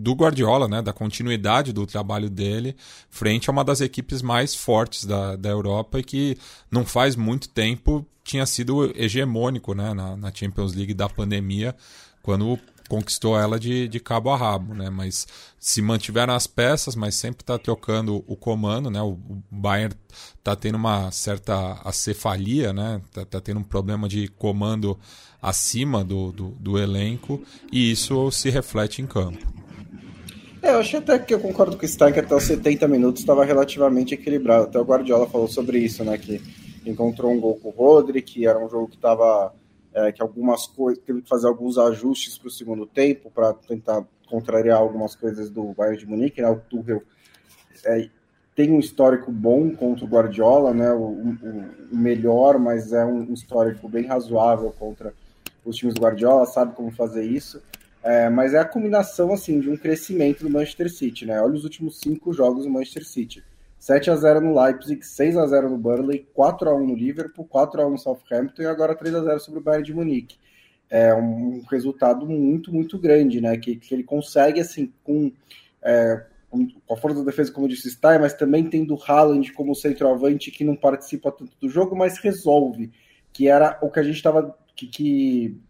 [0.00, 2.74] do Guardiola, né, da continuidade do trabalho dele,
[3.10, 6.38] frente a uma das equipes mais fortes da, da Europa e que
[6.70, 11.74] não faz muito tempo tinha sido hegemônico né, na, na Champions League da pandemia,
[12.22, 12.58] quando
[12.88, 14.90] conquistou ela de, de cabo a rabo, né?
[14.90, 15.26] Mas
[15.60, 19.00] se mantiveram as peças, mas sempre está trocando o comando, né?
[19.00, 19.16] O,
[19.48, 19.94] Bayern
[20.36, 23.00] está tendo uma certa acefalia, né?
[23.12, 24.98] Tá, tá, tendo um problema de comando
[25.40, 29.60] acima do, do, do elenco e isso se reflete em campo.
[30.62, 33.22] É, eu achei até que eu concordo com o Stein que até os 70 minutos
[33.22, 34.64] estava relativamente equilibrado.
[34.64, 36.18] Até o Guardiola falou sobre isso, né?
[36.18, 36.40] Que
[36.84, 39.54] encontrou um gol com o Rodri, que era um jogo que estava.
[39.92, 41.02] É, que algumas coisas.
[41.02, 45.72] teve que fazer alguns ajustes para o segundo tempo para tentar contrariar algumas coisas do
[45.72, 46.48] Bayern de Munique, né?
[46.48, 47.02] O Tuchel
[47.86, 48.08] é,
[48.54, 50.92] tem um histórico bom contra o Guardiola, né?
[50.92, 51.38] O, o,
[51.90, 55.14] o melhor, mas é um histórico bem razoável contra
[55.64, 57.62] os times do Guardiola, sabe como fazer isso.
[58.02, 61.40] É, mas é a combinação assim de um crescimento do Manchester City, né?
[61.40, 63.44] Olha os últimos cinco jogos do Manchester City.
[63.78, 67.46] 7 a 0 no Leipzig, 6 a 0 no Burnley, 4 a 1 no Liverpool,
[67.46, 70.36] 4 a 1 no Southampton e agora 3 a 0 sobre o Bayern de Munique.
[70.90, 73.56] É um resultado muito, muito grande, né?
[73.56, 75.32] Que, que ele consegue, assim, com,
[75.82, 79.74] é, com a força da defesa, como disse, está, mas também tendo o Haaland como
[79.74, 82.90] centroavante que não participa tanto do jogo, mas resolve.
[83.32, 84.54] Que era o que a gente estava.
[84.76, 85.60] Que, que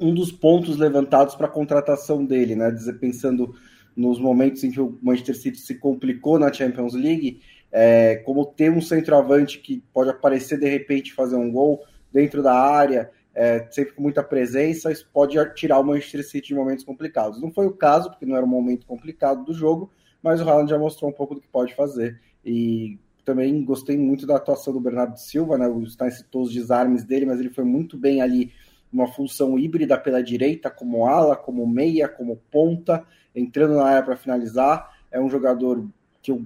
[0.00, 2.74] um dos pontos levantados para a contratação dele, né?
[3.00, 3.54] Pensando
[3.94, 8.70] nos momentos em que o Manchester City se complicou na Champions League, é, como ter
[8.70, 13.94] um centroavante que pode aparecer de repente fazer um gol dentro da área, é, sempre
[13.94, 17.40] com muita presença, isso pode tirar o Manchester City de momentos complicados.
[17.40, 19.90] Não foi o caso, porque não era um momento complicado do jogo,
[20.22, 22.20] mas o Haaland já mostrou um pouco do que pode fazer.
[22.44, 25.68] E também gostei muito da atuação do Bernardo Silva, né?
[25.68, 28.50] O Stein citou os desarmes dele, mas ele foi muito bem ali
[28.92, 34.16] uma função híbrida pela direita, como ala, como meia, como ponta, entrando na área para
[34.16, 34.90] finalizar.
[35.10, 35.86] É um jogador
[36.22, 36.44] que eu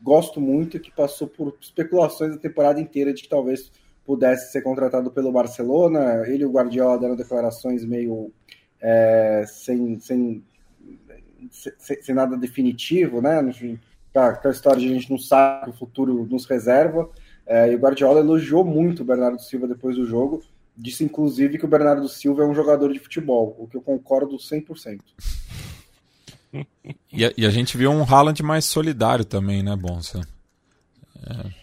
[0.00, 3.70] gosto muito, que passou por especulações a temporada inteira de que talvez
[4.04, 6.22] pudesse ser contratado pelo Barcelona.
[6.26, 8.32] Ele e o Guardiola deram declarações meio
[8.80, 10.42] é, sem, sem,
[11.50, 13.38] sem, sem, nada definitivo, né?
[14.14, 17.08] A história de a gente não sabe o futuro nos reserva.
[17.46, 20.42] É, e o Guardiola elogiou muito o Bernardo Silva depois do jogo.
[20.76, 24.36] Disse, inclusive, que o Bernardo Silva é um jogador de futebol, o que eu concordo
[24.36, 25.00] 100%.
[27.12, 30.20] E a, e a gente viu um Haaland mais solidário também, né, Bonsa?
[31.26, 31.62] É.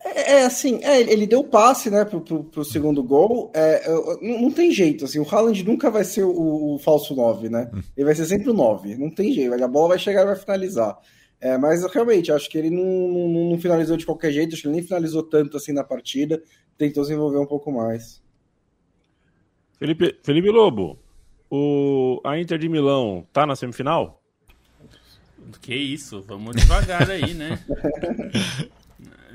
[0.00, 3.50] É, é, assim, é, ele deu passe, né, pro, pro, pro segundo gol.
[3.54, 3.88] É,
[4.22, 7.70] não, não, tem jeito, assim, o Haaland nunca vai ser o, o, falso 9, né?
[7.96, 9.52] Ele vai ser sempre o 9, não tem jeito.
[9.52, 10.96] A bola vai chegar e vai finalizar.
[11.40, 14.68] É, mas realmente, acho que ele não, não, não, finalizou de qualquer jeito, acho que
[14.68, 16.42] ele nem finalizou tanto assim na partida,
[16.76, 18.20] tentou se envolver um pouco mais.
[19.78, 20.98] Felipe, Felipe Lobo,
[21.50, 24.20] o, a Inter de Milão tá na semifinal?
[25.62, 27.58] Que isso, vamos devagar aí, né?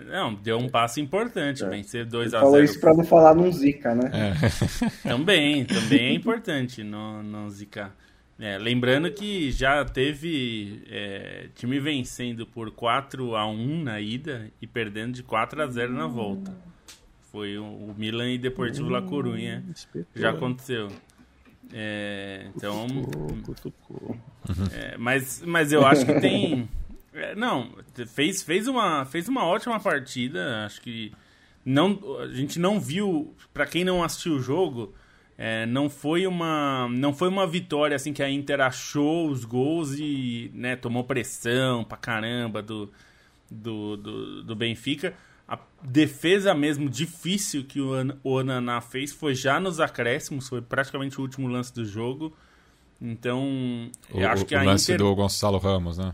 [0.06, 1.70] Não, deu um passo importante, é.
[1.70, 4.12] vencer 2 a 0 Falou isso para não falar num Zika, né?
[4.14, 5.00] É.
[5.10, 7.92] também, também é importante não, não Zika.
[8.38, 14.68] É, lembrando que já teve é, time vencendo por 4 a 1 na ida e
[14.68, 16.54] perdendo de 4 a 0 na volta.
[17.34, 19.64] Foi o Milan e Deportivo La Corunha.
[20.16, 20.88] Já aconteceu.
[21.74, 22.86] É, então.
[24.72, 26.70] É, mas, mas eu acho que tem.
[27.16, 27.70] É, não,
[28.08, 30.66] fez, fez, uma, fez uma ótima partida.
[30.66, 31.12] Acho que
[31.64, 34.96] não, a gente não viu, para quem não assistiu o jogo,
[35.38, 39.94] é, não foi uma não foi uma vitória assim que a Inter achou os gols
[39.94, 42.92] e né, tomou pressão pra caramba do,
[43.48, 45.14] do, do, do Benfica.
[45.48, 47.92] A defesa mesmo difícil que o,
[48.24, 52.34] o Ananá fez foi já nos acréscimos, foi praticamente o último lance do jogo.
[53.02, 55.06] Então, o, acho que o a lance Inter...
[55.06, 56.14] do Gonçalo Ramos, né?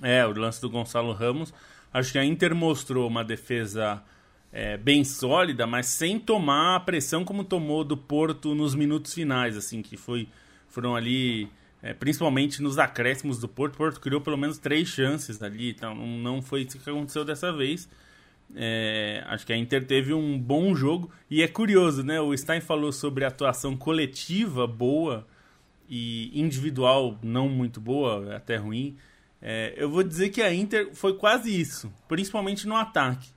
[0.00, 1.52] É, o lance do Gonçalo Ramos.
[1.92, 4.02] Acho que a Inter mostrou uma defesa
[4.52, 9.56] é, bem sólida, mas sem tomar a pressão como tomou do Porto nos minutos finais,
[9.56, 10.28] assim, que foi,
[10.68, 11.48] foram ali,
[11.82, 13.74] é, principalmente nos acréscimos do Porto.
[13.74, 17.52] O Porto criou pelo menos três chances ali, então não foi isso que aconteceu dessa
[17.52, 17.88] vez.
[18.56, 22.20] É, acho que a Inter teve um bom jogo e é curioso, né?
[22.20, 25.26] O Stein falou sobre a atuação coletiva boa
[25.88, 28.96] e individual não muito boa, até ruim.
[29.42, 33.28] É, eu vou dizer que a Inter foi quase isso, principalmente no ataque.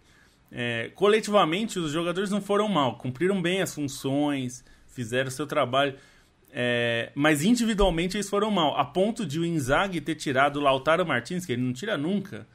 [0.51, 5.95] É, coletivamente, os jogadores não foram mal, cumpriram bem as funções, fizeram o seu trabalho,
[6.53, 11.05] é, mas individualmente eles foram mal, a ponto de o Inzaghi ter tirado o Lautaro
[11.05, 12.47] Martins, que ele não tira nunca,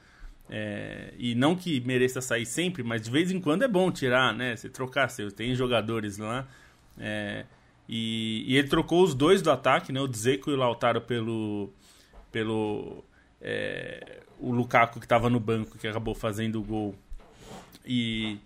[0.54, 4.34] é, e não que mereça sair sempre, mas de vez em quando é bom tirar,
[4.34, 4.54] né?
[4.54, 6.46] Você trocar, você tem jogadores lá.
[6.98, 7.46] É,
[7.88, 9.98] e, e, ele trocou os dois do ataque, né?
[9.98, 11.72] O Dzeko e o Lautaro pelo,
[12.30, 13.02] pelo
[13.40, 16.94] é, o Lukaku que estava no banco, que acabou fazendo o gol.
[17.86, 18.36] E.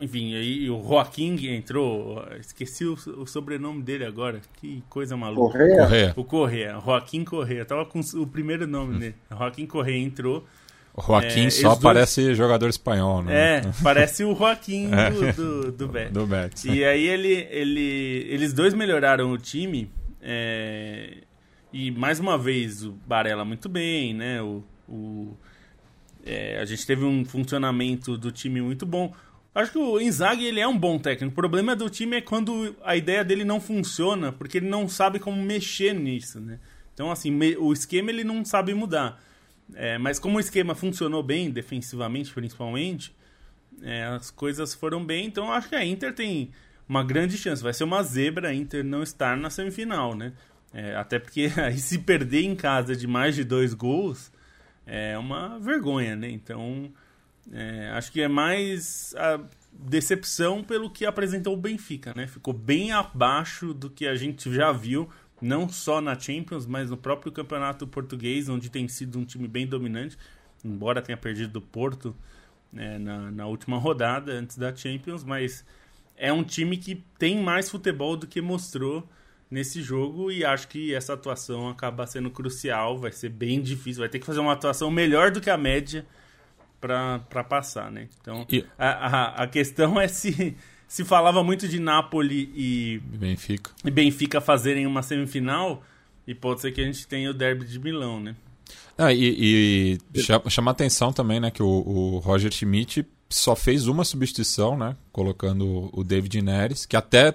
[0.00, 2.24] Enfim, aí o Joaquim entrou.
[2.40, 4.40] Esqueci o, o, sobrenome dele agora.
[4.58, 5.58] Que coisa maluca.
[5.58, 5.76] Correia?
[5.76, 6.12] Correia.
[6.16, 6.80] O Correia.
[6.82, 7.64] Joaquim Correia.
[7.66, 9.14] Tava com o primeiro nome dele.
[9.30, 10.46] Joaquim Correia entrou.
[10.94, 11.80] O Joaquim é, só dois...
[11.80, 13.58] parece jogador espanhol, né?
[13.58, 15.10] É, parece o Joaquim é.
[15.10, 16.12] do, do, do Betis.
[16.12, 16.64] Do Betis.
[16.64, 19.90] E aí ele, ele, eles dois melhoraram o time.
[20.22, 21.18] É,
[21.72, 24.40] e mais uma vez, o Barella muito bem, né?
[24.40, 25.36] O, o
[26.24, 29.12] é, a gente teve um funcionamento do time muito bom.
[29.54, 31.32] Acho que o Inzaghi ele é um bom técnico.
[31.32, 35.18] O problema do time é quando a ideia dele não funciona, porque ele não sabe
[35.18, 36.60] como mexer nisso, né?
[36.94, 39.20] Então, assim, o esquema ele não sabe mudar.
[39.74, 43.14] É, mas como o esquema funcionou bem, defensivamente principalmente,
[43.82, 45.26] é, as coisas foram bem.
[45.26, 46.50] Então, acho que a Inter tem
[46.88, 47.62] uma grande chance.
[47.62, 50.32] Vai ser uma zebra a Inter não estar na semifinal, né?
[50.72, 54.30] É, até porque aí se perder em casa de mais de dois gols
[54.86, 56.30] é uma vergonha, né?
[56.30, 56.92] Então
[57.52, 59.40] é, acho que é mais a
[59.72, 62.26] decepção pelo que apresentou o Benfica, né?
[62.26, 65.08] Ficou bem abaixo do que a gente já viu,
[65.40, 69.66] não só na Champions, mas no próprio campeonato português, onde tem sido um time bem
[69.66, 70.18] dominante,
[70.64, 72.14] embora tenha perdido do Porto
[72.72, 75.64] né, na, na última rodada antes da Champions, mas
[76.16, 79.08] é um time que tem mais futebol do que mostrou
[79.50, 84.08] nesse jogo e acho que essa atuação acaba sendo crucial, vai ser bem difícil, vai
[84.08, 86.06] ter que fazer uma atuação melhor do que a média
[86.80, 88.08] para passar, né?
[88.20, 88.46] Então,
[88.78, 90.56] a, a, a, questão é se
[90.88, 93.70] se falava muito de Napoli e Benfica.
[93.84, 95.84] e Benfica fazerem uma semifinal
[96.26, 98.34] e pode ser que a gente tenha o derby de Milão, né?
[98.98, 100.20] Ah, e, e
[100.50, 105.88] chama, atenção também, né, que o, o Roger Schmidt só fez uma substituição, né, colocando
[105.92, 107.34] o David Neres, que até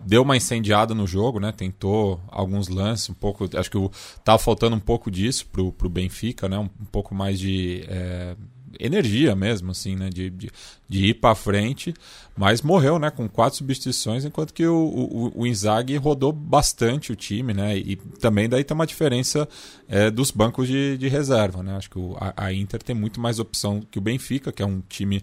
[0.00, 1.52] deu uma incendiada no jogo, né?
[1.52, 3.48] Tentou alguns lances, um pouco.
[3.56, 3.90] Acho que o,
[4.24, 6.58] tava faltando um pouco disso pro, pro Benfica, né?
[6.58, 8.36] Um, um pouco mais de é,
[8.78, 10.08] energia mesmo, assim, né?
[10.10, 10.50] De, de,
[10.88, 11.94] de ir para frente,
[12.36, 13.10] mas morreu, né?
[13.10, 17.76] Com quatro substituições, enquanto que o, o, o Inzaghi rodou bastante o time, né?
[17.76, 19.48] E também daí tem uma diferença
[19.88, 21.76] é, dos bancos de, de reserva, né?
[21.76, 24.66] Acho que o, a, a Inter tem muito mais opção que o Benfica, que é
[24.66, 25.22] um time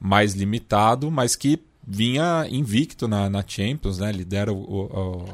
[0.00, 4.10] mais limitado, mas que vinha invicto na, na Champions, né?
[4.10, 5.24] Lidera o, o,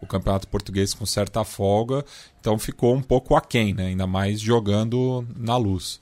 [0.00, 2.04] o, campeonato português com certa folga,
[2.40, 3.86] então ficou um pouco aquém, né?
[3.86, 6.00] Ainda mais jogando na luz.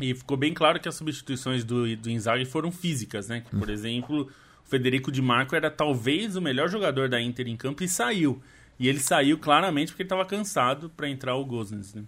[0.00, 3.42] E ficou bem claro que as substituições do, do Inzaghi foram físicas, né?
[3.50, 4.28] Por exemplo,
[4.64, 8.40] o Federico Di Marco era talvez o melhor jogador da Inter em campo e saiu.
[8.78, 12.04] E ele saiu claramente porque ele estava cansado para entrar o Gosens, né?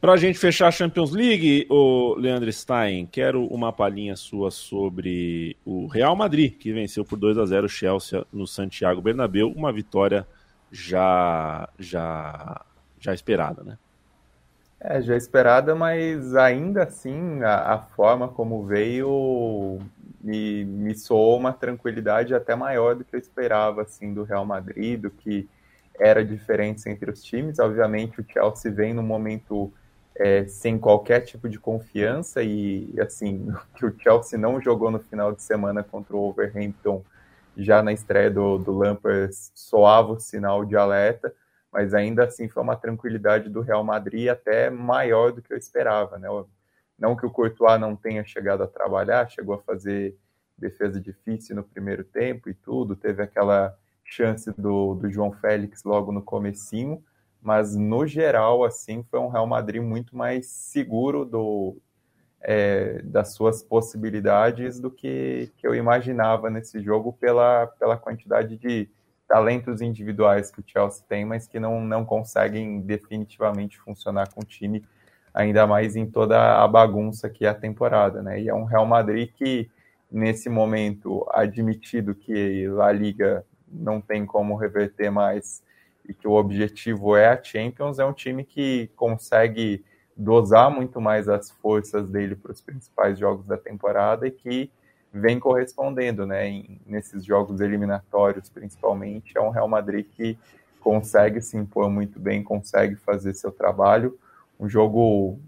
[0.00, 5.56] Para a gente fechar a Champions League, o Leandro Stein, quero uma palhinha sua sobre
[5.62, 9.70] o Real Madrid, que venceu por 2 a 0 o Chelsea no Santiago Bernabéu, uma
[9.70, 10.26] vitória
[10.72, 12.64] já já
[12.98, 13.78] já esperada, né?
[14.82, 19.78] É, já esperada, mas ainda assim a, a forma como veio
[20.20, 24.98] me, me soou uma tranquilidade até maior do que eu esperava assim do Real Madrid,
[24.98, 25.46] do que
[25.98, 27.58] era diferença entre os times.
[27.58, 29.70] Obviamente o Chelsea vem no momento
[30.16, 35.32] é, sem qualquer tipo de confiança e assim que o Chelsea não jogou no final
[35.32, 37.02] de semana contra o Wolverhampton
[37.56, 41.34] já na estreia do, do Lampard soava o sinal de alerta,
[41.72, 46.18] mas ainda assim foi uma tranquilidade do Real Madrid até maior do que eu esperava,
[46.18, 46.28] né?
[46.98, 50.16] Não que o Courtois não tenha chegado a trabalhar, chegou a fazer
[50.58, 56.12] defesa difícil no primeiro tempo e tudo, teve aquela chance do, do João Félix logo
[56.12, 57.02] no comecinho,
[57.40, 61.78] mas no geral, assim, foi um Real Madrid muito mais seguro do,
[62.42, 68.90] é, das suas possibilidades do que, que eu imaginava nesse jogo pela, pela quantidade de
[69.30, 74.44] talentos individuais que o Chelsea tem, mas que não, não conseguem definitivamente funcionar com o
[74.44, 74.84] time,
[75.32, 78.40] ainda mais em toda a bagunça que é a temporada, né?
[78.40, 79.70] E é um Real Madrid que,
[80.10, 85.62] nesse momento, admitido que a Liga não tem como reverter mais
[86.08, 89.84] e que o objetivo é a Champions, é um time que consegue
[90.16, 94.72] dosar muito mais as forças dele para os principais jogos da temporada e que
[95.12, 100.38] vem correspondendo, né, em, nesses jogos eliminatórios principalmente, é um Real Madrid que
[100.80, 104.18] consegue se impor muito bem, consegue fazer seu trabalho,
[104.58, 105.38] um jogo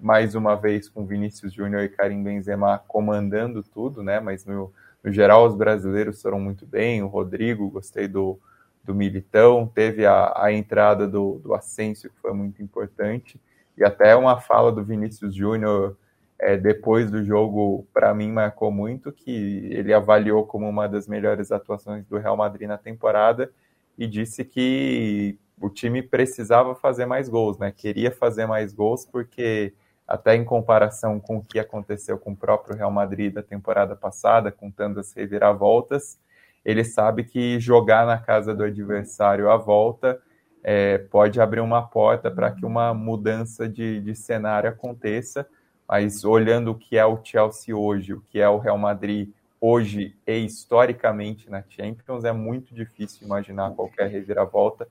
[0.00, 5.12] mais uma vez com Vinícius Júnior e Karim Benzema comandando tudo, né, mas no, no
[5.12, 8.38] geral os brasileiros foram muito bem, o Rodrigo, gostei do,
[8.84, 13.40] do Militão, teve a, a entrada do, do Asensio, que foi muito importante,
[13.76, 15.96] e até uma fala do Vinícius Júnior
[16.38, 21.50] é, depois do jogo, para mim, marcou muito, que ele avaliou como uma das melhores
[21.50, 23.50] atuações do Real Madrid na temporada
[23.96, 27.72] e disse que o time precisava fazer mais gols, né?
[27.72, 29.72] Queria fazer mais gols porque
[30.06, 34.52] até em comparação com o que aconteceu com o próprio Real Madrid da temporada passada,
[34.52, 36.18] com tantas reviravoltas,
[36.64, 40.20] ele sabe que jogar na casa do adversário à volta
[40.62, 45.46] é, pode abrir uma porta para que uma mudança de, de cenário aconteça.
[45.88, 49.30] Mas olhando o que é o Chelsea hoje, o que é o Real Madrid
[49.60, 54.86] hoje e historicamente na Champions, é muito difícil imaginar qualquer reviravolta,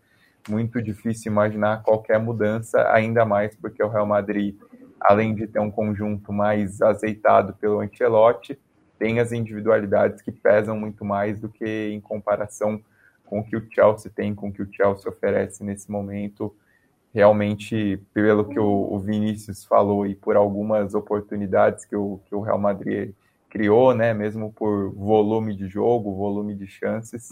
[0.50, 4.56] muito difícil imaginar qualquer mudança, ainda mais porque o Real Madrid,
[5.00, 8.60] além de ter um conjunto mais azeitado pelo Ancelotti,
[8.98, 12.82] tem as individualidades que pesam muito mais do que em comparação
[13.26, 16.56] com o que o Chelsea tem, com o que o Chelsea oferece nesse momento.
[17.16, 22.59] Realmente, pelo que o, Vinícius falou e por algumas oportunidades que o, que o Real
[22.59, 23.13] Madrid
[23.49, 27.30] criou, né, mesmo por volume de jogo, volume de chances,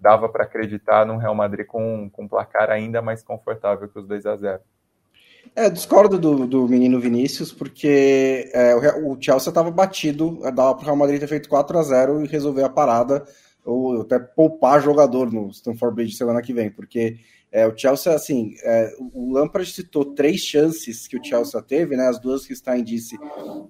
[0.00, 4.08] dava para acreditar num Real Madrid com, com um placar ainda mais confortável que os
[4.08, 4.60] 2 a 0
[5.54, 10.82] é, discordo do, do menino Vinícius, porque é, o, o, Chelsea estava batido, dava para
[10.82, 13.22] o Real Madrid ter feito 4 a 0 e resolver a parada,
[13.62, 17.18] ou até poupar jogador no Stanford Bridge semana que vem, porque
[17.52, 22.06] é, o Chelsea, assim, é, o Lampard citou três chances que o Chelsea teve, né,
[22.06, 23.16] as duas que em disse,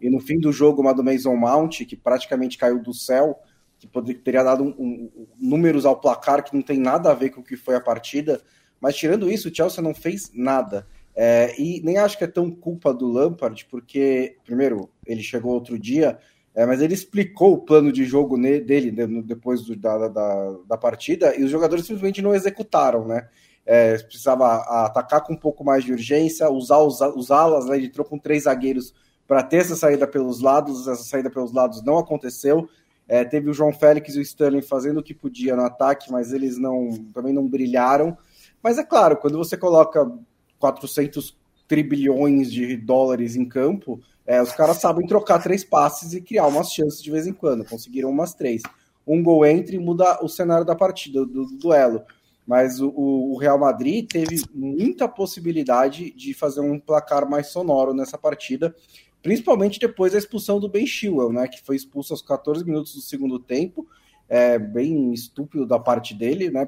[0.01, 3.39] e no fim do jogo uma do Mason Mount, que praticamente caiu do céu,
[3.79, 7.31] que poderia, teria dado um, um, números ao placar que não tem nada a ver
[7.31, 8.41] com o que foi a partida,
[8.81, 10.87] mas tirando isso, o Chelsea não fez nada.
[11.15, 15.79] É, e nem acho que é tão culpa do Lampard, porque, primeiro, ele chegou outro
[15.79, 16.19] dia,
[16.55, 18.91] é, mas ele explicou o plano de jogo dele
[19.23, 23.29] depois do, da, da, da, partida e os jogadores simplesmente não executaram, né?
[23.67, 27.77] É, precisava atacar com um pouco mais de urgência, usar os, alas, né?
[27.77, 28.95] ele entrou com três zagueiros
[29.27, 32.69] para ter essa saída pelos lados, essa saída pelos lados não aconteceu.
[33.09, 36.33] É, teve o João Félix e o Sterling fazendo o que podia no ataque, mas
[36.33, 38.17] eles não também não brilharam.
[38.63, 40.11] Mas é claro, quando você coloca
[40.59, 41.37] 400
[41.69, 46.73] trilhões de dólares em campo, é, os caras sabem trocar três passes e criar umas
[46.73, 47.65] chances de vez em quando.
[47.65, 48.63] Conseguiram umas três.
[49.07, 52.03] Um gol entra e muda o cenário da partida, do, do duelo.
[52.47, 58.17] Mas o, o, Real Madrid teve muita possibilidade de fazer um placar mais sonoro nessa
[58.17, 58.75] partida,
[59.21, 63.01] principalmente depois da expulsão do Ben Chilwell, né, que foi expulso aos 14 minutos do
[63.01, 63.87] segundo tempo.
[64.29, 66.67] É bem estúpido da parte dele, né?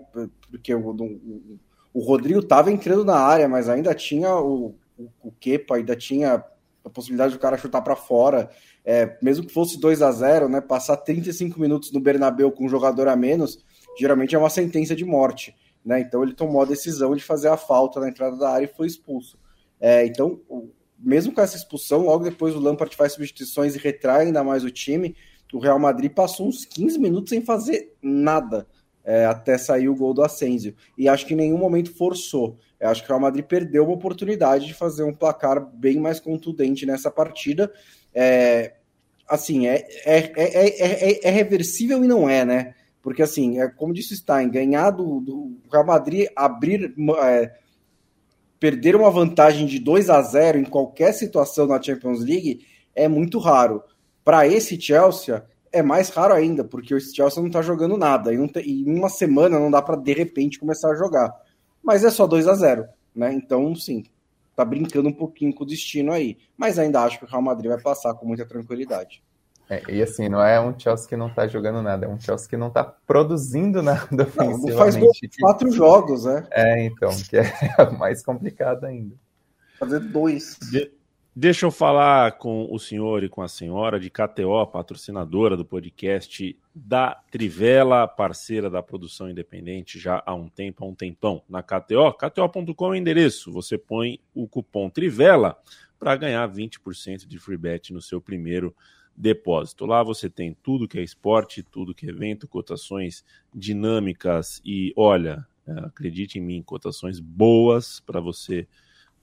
[0.51, 1.59] Porque o, o,
[1.93, 6.45] o Rodrigo estava entrando na área, mas ainda tinha o, o, o Kepa, ainda tinha
[6.85, 8.51] a possibilidade do cara chutar para fora,
[8.85, 12.68] é, mesmo que fosse 2 a 0 né, passar 35 minutos no Bernabéu com um
[12.68, 13.64] jogador a menos,
[13.99, 15.55] geralmente é uma sentença de morte.
[15.89, 16.01] Né?
[16.01, 18.86] Então ele tomou a decisão de fazer a falta na entrada da área e foi
[18.86, 19.39] expulso.
[19.80, 20.39] É, então,
[20.99, 24.70] mesmo com essa expulsão, logo depois o Lampard faz substituições e retrai ainda mais o
[24.70, 25.16] time.
[25.51, 28.66] O Real Madrid passou uns 15 minutos sem fazer nada
[29.03, 30.74] é, até sair o gol do Asensio.
[30.99, 32.59] E acho que em nenhum momento forçou.
[32.78, 36.20] Eu acho que o Real Madrid perdeu uma oportunidade de fazer um placar bem mais
[36.20, 37.72] contundente nessa partida.
[38.14, 38.74] É,
[39.26, 42.74] assim, é, é, é, reversível e não é, né?
[43.09, 46.94] Porque, assim, é, como disse o Stein, ganhar do, do Real Madrid, abrir,
[48.61, 53.38] perder uma vantagem de 2 a 0 em qualquer situação na Champions League é muito
[53.38, 53.82] raro.
[54.22, 55.42] Para esse Chelsea,
[55.72, 58.30] é mais raro ainda, porque o Chelsea não tá jogando nada.
[58.30, 61.34] E, e em uma semana não dá para de repente começar a jogar.
[61.82, 62.84] Mas é só 2 a 0
[63.16, 63.32] né?
[63.32, 64.04] Então, sim,
[64.54, 66.36] tá brincando um pouquinho com o destino aí.
[66.59, 69.22] Mas ainda acho que o Real Madrid vai passar com muita tranquilidade.
[69.71, 72.49] É, e assim, não é um Chelsea que não tá jogando nada, é um Chelsea
[72.49, 74.71] que não tá produzindo nada ofensivamente.
[74.71, 76.47] Não, faz gol quatro jogos, né?
[76.51, 77.51] É, então, que é
[77.99, 79.14] mais complicado ainda.
[79.79, 80.59] Fazer dois.
[80.71, 80.91] De,
[81.41, 86.59] Deixa eu falar com o senhor e com a senhora de KTO, patrocinadora do podcast
[86.75, 92.12] da Trivela, parceira da produção independente já há um tempo, há um tempão na KTO.
[92.12, 93.53] KTO.com é o endereço.
[93.53, 95.57] Você põe o cupom Trivela
[95.97, 98.75] para ganhar 20% de free bet no seu primeiro
[99.19, 99.85] depósito.
[99.85, 105.47] Lá você tem tudo que é esporte, tudo que é evento, cotações dinâmicas e, olha,
[105.66, 108.66] é, acredite em mim, cotações boas para você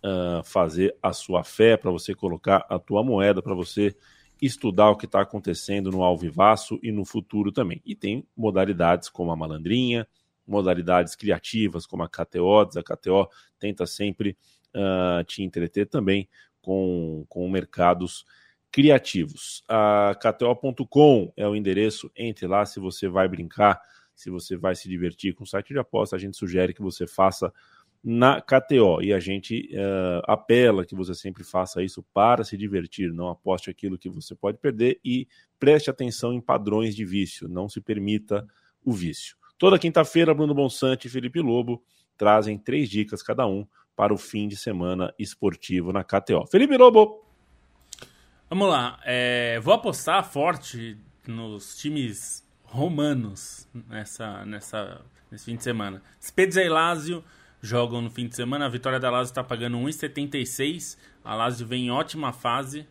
[0.04, 3.96] uh, fazer a sua fé, para você colocar a tua moeda, para você
[4.42, 7.82] estudar o que está acontecendo no Alvivaço e no futuro também.
[7.86, 10.06] E tem modalidades como a malandrinha,
[10.46, 14.38] modalidades criativas como a KTO, a KTO tenta sempre
[14.76, 16.28] uh, te entreter também
[16.62, 18.26] com, com mercados.
[19.68, 23.82] A KTO.com é o endereço, entre lá se você vai brincar,
[24.14, 27.06] se você vai se divertir com o site de aposta, a gente sugere que você
[27.06, 27.54] faça
[28.04, 29.02] na KTO.
[29.02, 33.70] E a gente uh, apela que você sempre faça isso para se divertir, não aposte
[33.70, 35.28] aquilo que você pode perder e
[35.60, 38.46] preste atenção em padrões de vício, não se permita
[38.84, 39.36] o vício.
[39.58, 41.82] Toda quinta-feira, Bruno Bonsante e Felipe Lobo
[42.18, 43.66] trazem três dicas cada um
[43.96, 46.46] para o fim de semana esportivo na KTO.
[46.48, 47.25] Felipe Lobo!
[48.48, 56.00] Vamos lá, é, vou apostar forte nos times romanos nessa, nessa, nesse fim de semana.
[56.22, 57.24] Spezia e Lazio
[57.60, 58.68] jogam no fim de semana.
[58.68, 60.96] A vitória da Lazio está pagando 1,76.
[61.24, 62.88] A Lazio vem em ótima fase,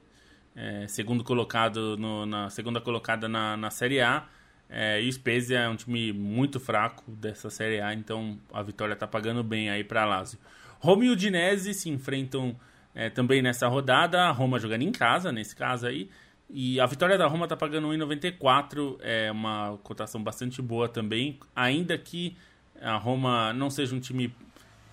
[0.57, 4.27] é, segundo colocado no, na segunda colocada na, na Série A.
[4.69, 8.95] É, e o Spezia é um time muito fraco dessa Série A, então a vitória
[8.95, 10.37] está pagando bem aí para a Lazio.
[10.81, 12.57] Roma e Udinese se enfrentam
[12.95, 14.23] é, também nessa rodada.
[14.23, 16.09] A Roma jogando em casa, nesse caso aí.
[16.49, 21.97] E a vitória da Roma está pagando 1,94, é uma cotação bastante boa também, ainda
[21.97, 22.37] que
[22.81, 24.35] a Roma não seja um time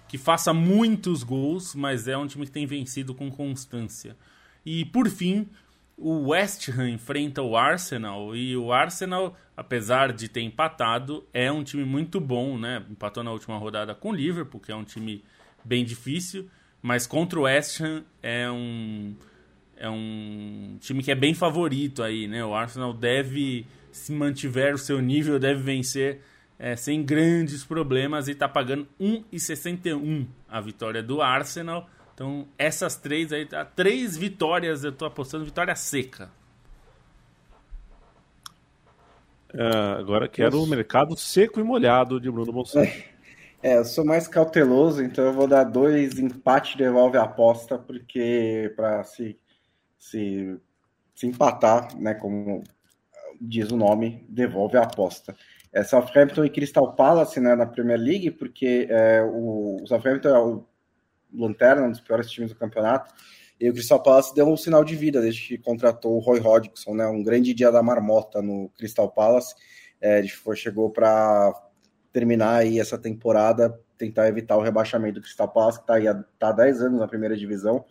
[0.07, 4.15] que faça muitos gols, mas é um time que tem vencido com constância.
[4.65, 5.47] E por fim,
[5.97, 11.63] o West Ham enfrenta o Arsenal e o Arsenal, apesar de ter empatado, é um
[11.63, 12.83] time muito bom, né?
[12.89, 15.23] Empatou na última rodada com o Liverpool, que é um time
[15.63, 16.49] bem difícil,
[16.82, 19.15] mas contra o West Ham é um
[19.77, 22.45] é um time que é bem favorito aí, né?
[22.45, 26.21] O Arsenal deve se mantiver o seu nível, deve vencer
[26.59, 31.89] é, sem grandes problemas e está pagando 1,61 a vitória do Arsenal.
[32.13, 36.29] Então, essas três aí, tá, três vitórias, eu estou apostando vitória seca.
[39.53, 43.11] É, agora quero o mercado seco e molhado de Bruno Bolsonaro.
[43.64, 48.74] É, eu sou mais cauteloso, então eu vou dar dois empate devolve a aposta, porque
[48.76, 49.39] para se,
[49.99, 50.59] se,
[51.14, 52.64] se empatar, né, como
[53.39, 55.36] diz o nome, devolve a aposta.
[55.72, 60.39] É, Southampton e Crystal Palace né, na Premier League, porque é, o, o Southampton é
[60.39, 60.66] o
[61.32, 63.14] lanterna, um dos piores times do campeonato,
[63.59, 66.95] e o Crystal Palace deu um sinal de vida desde que contratou o Roy Hodgson,
[66.95, 69.53] né, um grande dia da marmota no Crystal Palace,
[70.01, 71.53] é, foi, chegou para
[72.12, 76.16] terminar aí essa temporada, tentar evitar o rebaixamento do Crystal Palace, que está aí há,
[76.38, 77.86] tá há 10 anos na primeira divisão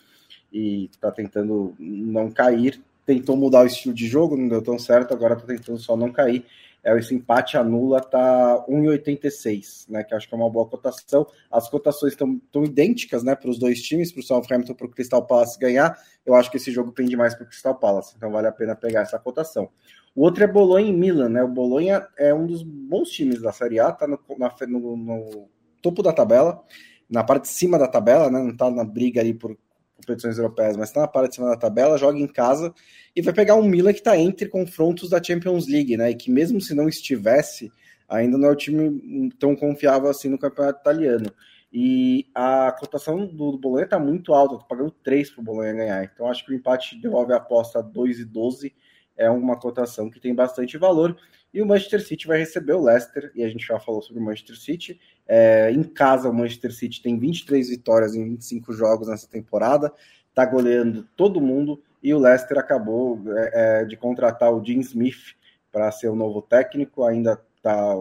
[0.53, 2.83] e está tentando não cair.
[3.07, 6.13] Tentou mudar o estilo de jogo, não deu tão certo, agora está tentando só não
[6.13, 6.45] cair
[6.83, 10.03] é, esse empate anula tá 1,86, né?
[10.03, 11.27] Que acho que é uma boa cotação.
[11.51, 15.25] As cotações estão idênticas, né, para os dois times, para o Southampton para o Crystal
[15.27, 15.97] Palace ganhar.
[16.25, 18.75] Eu acho que esse jogo pende mais para o Crystal Palace, então vale a pena
[18.75, 19.69] pegar essa cotação.
[20.15, 21.43] O outro é Bolonha e Milan, né?
[21.43, 25.49] O Bolonha é um dos bons times da Série A, tá no, na, no, no
[25.83, 26.63] topo da tabela,
[27.09, 28.43] na parte de cima da tabela, né?
[28.43, 29.57] Não tá na briga ali por
[30.01, 32.73] competições europeias, mas está na parte de cima da tabela, joga em casa
[33.15, 36.11] e vai pegar um Milan que está entre confrontos da Champions League, né?
[36.11, 37.73] E que mesmo se não estivesse,
[38.09, 41.33] ainda não é o time tão confiável assim no campeonato italiano.
[41.73, 46.05] E a cotação do, Bolonha está muito alta, estou pagando 3 para o Bolonha ganhar.
[46.05, 48.73] Então acho que o empate devolve a aposta a 2,12
[49.17, 51.17] é uma cotação que tem bastante valor.
[51.53, 54.25] E o Manchester City vai receber o Leicester, e a gente já falou sobre o
[54.25, 55.01] Manchester City.
[55.27, 59.93] É, em casa, o Manchester City tem 23 vitórias em 25 jogos nessa temporada,
[60.29, 65.35] está goleando todo mundo, e o Leicester acabou é, é, de contratar o Jim Smith
[65.73, 67.95] para ser o novo técnico, ainda está,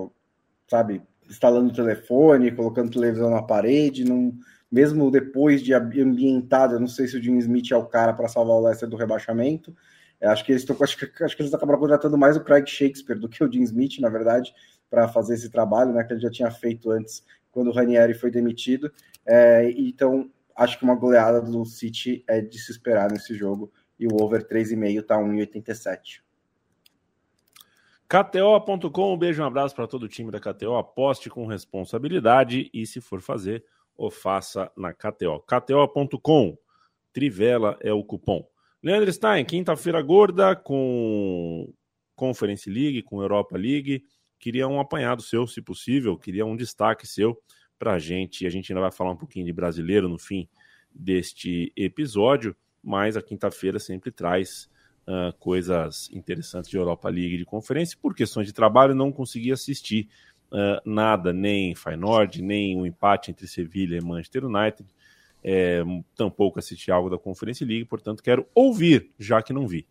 [0.68, 4.05] sabe, instalando o telefone, colocando televisão na parede,
[4.72, 8.28] mesmo depois de ambientado, eu não sei se o Jim Smith é o cara para
[8.28, 9.76] salvar o Leicester do rebaixamento,
[10.28, 13.30] acho que eles estão, acho acho que eles acabaram contratando mais o Craig Shakespeare do
[13.30, 14.54] que o Jim Smith, na verdade,
[14.90, 16.04] para fazer esse trabalho, né?
[16.04, 18.92] Que ele já tinha feito antes, quando o Ranieri foi demitido.
[19.26, 23.72] É, então, acho que uma goleada do City é de se esperar nesse jogo.
[24.00, 26.22] E o over 3,5 está 1,87.
[28.08, 30.76] KTO.com, um beijo, um abraço para todo o time da KTO.
[30.76, 33.64] Aposte com responsabilidade e, se for fazer,
[33.96, 35.42] o faça na KTO.
[35.42, 36.58] KTO.com,
[37.14, 38.48] Trivela é o cupom.
[38.82, 41.70] Leandro Stein, quinta-feira gorda com
[42.16, 44.06] Conference League, com Europa League.
[44.40, 47.38] Queria um apanhado seu, se possível, queria um destaque seu
[47.78, 48.48] para a gente.
[48.48, 50.48] A gente ainda vai falar um pouquinho de brasileiro no fim
[50.96, 54.70] deste episódio, mas a quinta-feira sempre traz
[55.06, 57.98] uh, coisas interessantes de Europa League de conferência.
[58.02, 60.08] Por questões de trabalho, não consegui assistir
[60.54, 64.90] uh, nada, nem Feyenoord, nem o um empate entre Sevilha e Manchester United
[65.44, 65.84] é,
[66.16, 69.88] tampouco assisti algo da Conference League, portanto quero ouvir, já que não vi.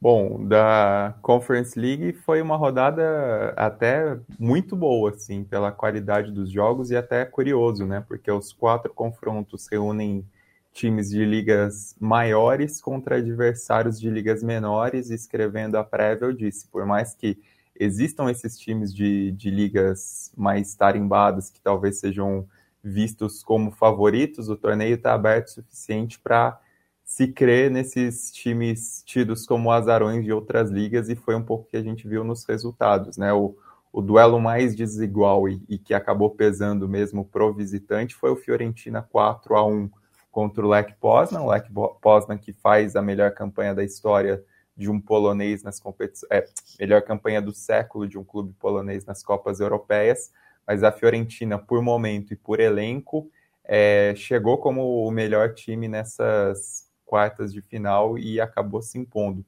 [0.00, 6.90] Bom, da Conference League foi uma rodada até muito boa, assim, pela qualidade dos jogos
[6.90, 8.04] e até curioso, né?
[8.06, 10.24] Porque os quatro confrontos reúnem
[10.70, 15.10] times de ligas maiores contra adversários de ligas menores.
[15.10, 17.38] Escrevendo a prévia, eu disse, por mais que
[17.74, 22.46] existam esses times de, de ligas mais tarimbadas, que talvez sejam
[22.82, 26.60] vistos como favoritos, o torneio está aberto o suficiente para
[27.04, 31.76] se crer nesses times tidos como azarões de outras ligas, e foi um pouco que
[31.76, 33.32] a gente viu nos resultados, né?
[33.32, 33.56] O,
[33.92, 39.02] o duelo mais desigual e, e, que acabou pesando mesmo pro visitante foi o Fiorentina
[39.02, 39.88] 4 a 1
[40.30, 41.70] contra o Lech Poznan, o Lech
[42.02, 44.44] Poznan que faz a melhor campanha da história
[44.76, 46.44] de um polonês nas competições, é,
[46.78, 50.30] melhor campanha do século de um clube polonês nas Copas Europeias,
[50.66, 53.30] mas a Fiorentina, por momento e por elenco,
[53.64, 59.44] é, chegou como o melhor time nessas quartas de final e acabou se impondo.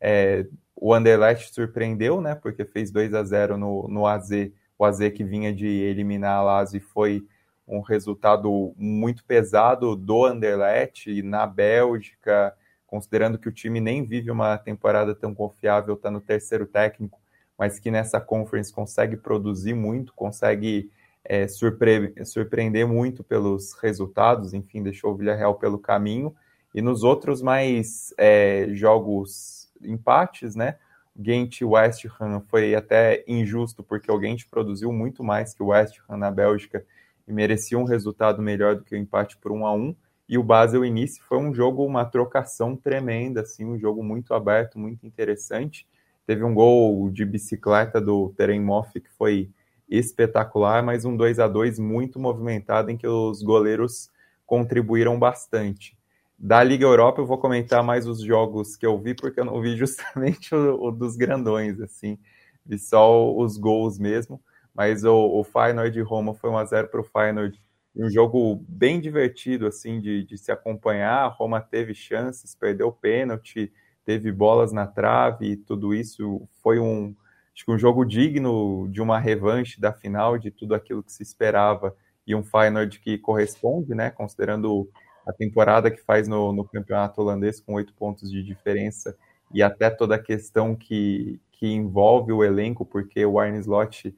[0.00, 0.46] É,
[0.76, 4.30] o Anderlecht surpreendeu, né, porque fez 2 a 0 no, no AZ,
[4.78, 7.26] o AZ que vinha de eliminar a Lazio foi
[7.66, 12.54] um resultado muito pesado do Anderlecht na Bélgica,
[12.86, 17.17] considerando que o time nem vive uma temporada tão confiável, está no terceiro técnico,
[17.58, 20.90] mas que nessa conference consegue produzir muito, consegue
[21.24, 26.34] é, surpre surpreender muito pelos resultados, enfim, deixou o Villarreal pelo caminho.
[26.74, 30.76] E nos outros mais é, jogos empates, né?
[31.20, 35.66] Gent e West Ham foi até injusto, porque o Gent produziu muito mais que o
[35.66, 36.84] West Ham na Bélgica
[37.26, 39.96] e merecia um resultado melhor do que o empate por 1 a 1
[40.28, 44.78] E o Basel início foi um jogo, uma trocação tremenda, assim, um jogo muito aberto,
[44.78, 45.86] muito interessante.
[46.28, 49.48] Teve um gol de bicicleta do Teremoff que foi
[49.88, 54.10] espetacular, mas um 2 a 2 muito movimentado em que os goleiros
[54.44, 55.96] contribuíram bastante.
[56.38, 59.58] Da Liga Europa eu vou comentar mais os jogos que eu vi, porque eu não
[59.62, 62.18] vi justamente o, o dos grandões, assim,
[62.62, 64.38] vi só os gols mesmo,
[64.74, 67.58] mas o, o Feyenoord de Roma foi 1x0 para o Feyenoord,
[67.96, 73.72] um jogo bem divertido, assim, de, de se acompanhar, a Roma teve chances, perdeu pênalti,
[74.08, 77.14] teve bolas na trave e tudo isso foi um,
[77.54, 81.22] acho que um jogo digno de uma revanche da final, de tudo aquilo que se
[81.22, 81.94] esperava
[82.26, 84.88] e um Feyenoord que corresponde, né, considerando
[85.26, 89.14] a temporada que faz no, no campeonato holandês com oito pontos de diferença
[89.52, 94.16] e até toda a questão que, que envolve o elenco, porque o Arne Slot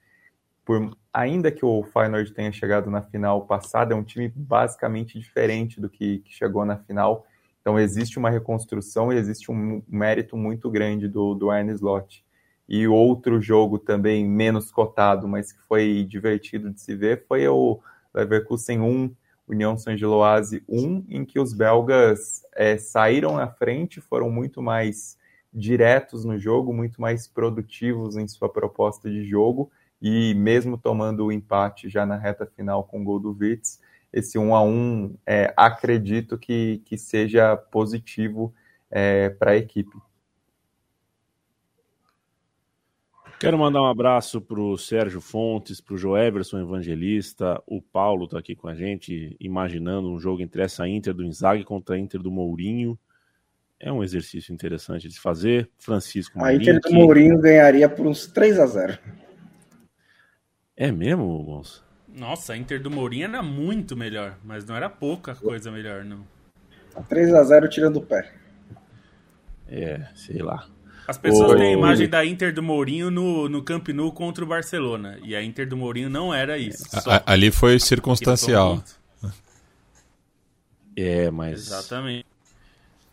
[0.65, 5.81] por ainda que o Feyenoord tenha chegado na final passada, é um time basicamente diferente
[5.81, 7.27] do que, que chegou na final.
[7.61, 12.25] Então existe uma reconstrução e existe um mérito muito grande do, do Arne Slot.
[12.69, 17.81] E outro jogo também menos cotado, mas que foi divertido de se ver, foi o
[18.15, 19.15] Leverkusen 1,
[19.49, 25.19] União Saint-Gilloise 1, em que os belgas é, saíram na frente, foram muito mais
[25.53, 31.33] diretos no jogo, muito mais produtivos em sua proposta de jogo, e mesmo tomando o
[31.33, 33.81] empate já na reta final com o gol do Witz,
[34.13, 38.55] esse 1 a 1 é, acredito que, que seja positivo
[38.91, 39.97] é, para a equipe.
[43.41, 48.39] Quero mandar um abraço para o Sérgio Fontes, para o Joeverson Evangelista, o Paulo está
[48.39, 52.21] aqui com a gente, imaginando um jogo entre essa Inter do Inzaghi contra a Inter
[52.21, 52.99] do Mourinho.
[53.79, 55.71] É um exercício interessante de se fazer.
[55.79, 58.99] Francisco A Inter do Mourinho ganharia por uns 3 a 0
[60.77, 61.90] É mesmo, Gonçalo?
[62.15, 66.25] Nossa, a Inter do Mourinho era muito melhor, mas não era pouca coisa melhor, não.
[67.09, 68.33] 3 a 0 tirando o pé.
[69.69, 70.67] É, sei lá.
[71.07, 74.47] As pessoas têm a imagem da Inter do Mourinho no, no Camp Nou contra o
[74.47, 75.19] Barcelona.
[75.25, 76.85] E a Inter do Mourinho não era isso.
[77.09, 78.83] A, ali foi circunstancial.
[80.97, 81.67] É, mas.
[81.67, 82.27] Exatamente.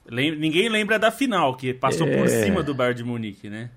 [0.09, 2.17] Ninguém lembra da final, que passou é...
[2.17, 3.69] por cima do Bar de Munique, né?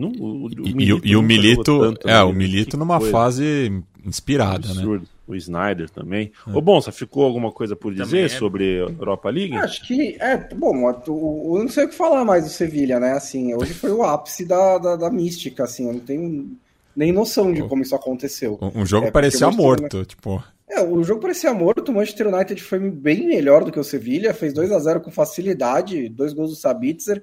[0.00, 2.22] No, o, o e, e, o Milito, tanto, é, né?
[2.22, 3.12] o Milito numa coisa.
[3.12, 4.74] fase inspirada, né?
[4.74, 5.02] Absurdo.
[5.02, 5.08] né?
[5.26, 6.32] O Snyder também.
[6.48, 6.50] É.
[6.50, 8.28] Ô, bom, você ficou alguma coisa por dizer é...
[8.28, 9.54] sobre a Europa League?
[9.54, 13.12] Acho que, é, bom, eu não sei o que falar mais do Sevilha, né?
[13.12, 16.50] Assim, hoje foi o ápice da, da, da mística, assim, eu não tenho
[16.96, 18.58] nem noção de como isso aconteceu.
[18.74, 20.42] Um, jogo é, parecia morto, tipo...
[20.68, 24.34] É, o jogo parecia morto, o Manchester United foi bem melhor do que o Sevilha,
[24.34, 27.22] fez 2 a 0 com facilidade, dois gols do Sabitzer,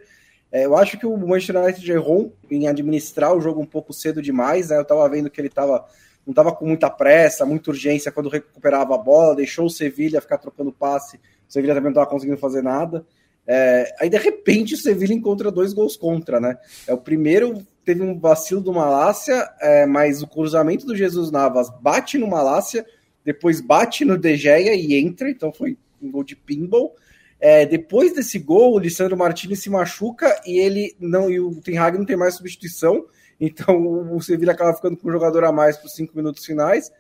[0.52, 4.22] é, eu acho que o Manchester United errou em administrar o jogo um pouco cedo
[4.22, 4.70] demais.
[4.70, 4.78] Né?
[4.78, 5.86] Eu estava vendo que ele tava,
[6.26, 10.38] não estava com muita pressa, muita urgência quando recuperava a bola, deixou o Sevilha ficar
[10.38, 11.18] trocando passe.
[11.18, 13.06] O Sevilha também não estava conseguindo fazer nada.
[13.46, 16.58] É, aí, de repente, o Sevilha encontra dois gols contra, né?
[16.86, 21.70] É, o primeiro teve um vacilo do Malásia, é, mas o cruzamento do Jesus Navas
[21.82, 22.86] bate no Malásia,
[23.24, 26.94] depois bate no De Gea e entra, então foi um gol de pinball.
[27.40, 31.78] É, depois desse gol, o Lissandro Martinez se machuca e ele não e o Ten
[31.78, 33.06] Hag não tem mais substituição.
[33.40, 36.92] Então o Sevilla acaba ficando com um jogador a mais os cinco minutos finais.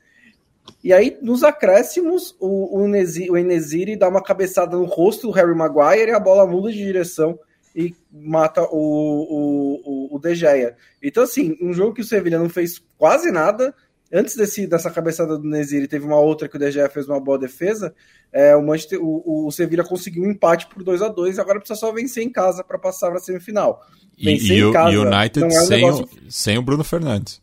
[0.84, 5.56] E aí, nos acréscimos, o, o, o Enesiri dá uma cabeçada no rosto do Harry
[5.56, 7.40] Maguire e a bola muda de direção
[7.76, 10.76] e mata o, o, o De Gea.
[11.02, 13.74] Então, assim, um jogo que o Sevilla não fez quase nada,
[14.12, 17.20] antes desse, dessa cabeçada do Neziri, teve uma outra que o De Gea fez uma
[17.20, 17.94] boa defesa.
[18.32, 21.80] É, o, Manchester, o, o Sevilla conseguiu um empate por 2 a 2 agora precisa
[21.80, 23.82] só vencer em casa para passar para a semifinal.
[24.18, 26.06] Vencer e, o United é um sem, negócio...
[26.06, 27.42] o, sem o Bruno Fernandes.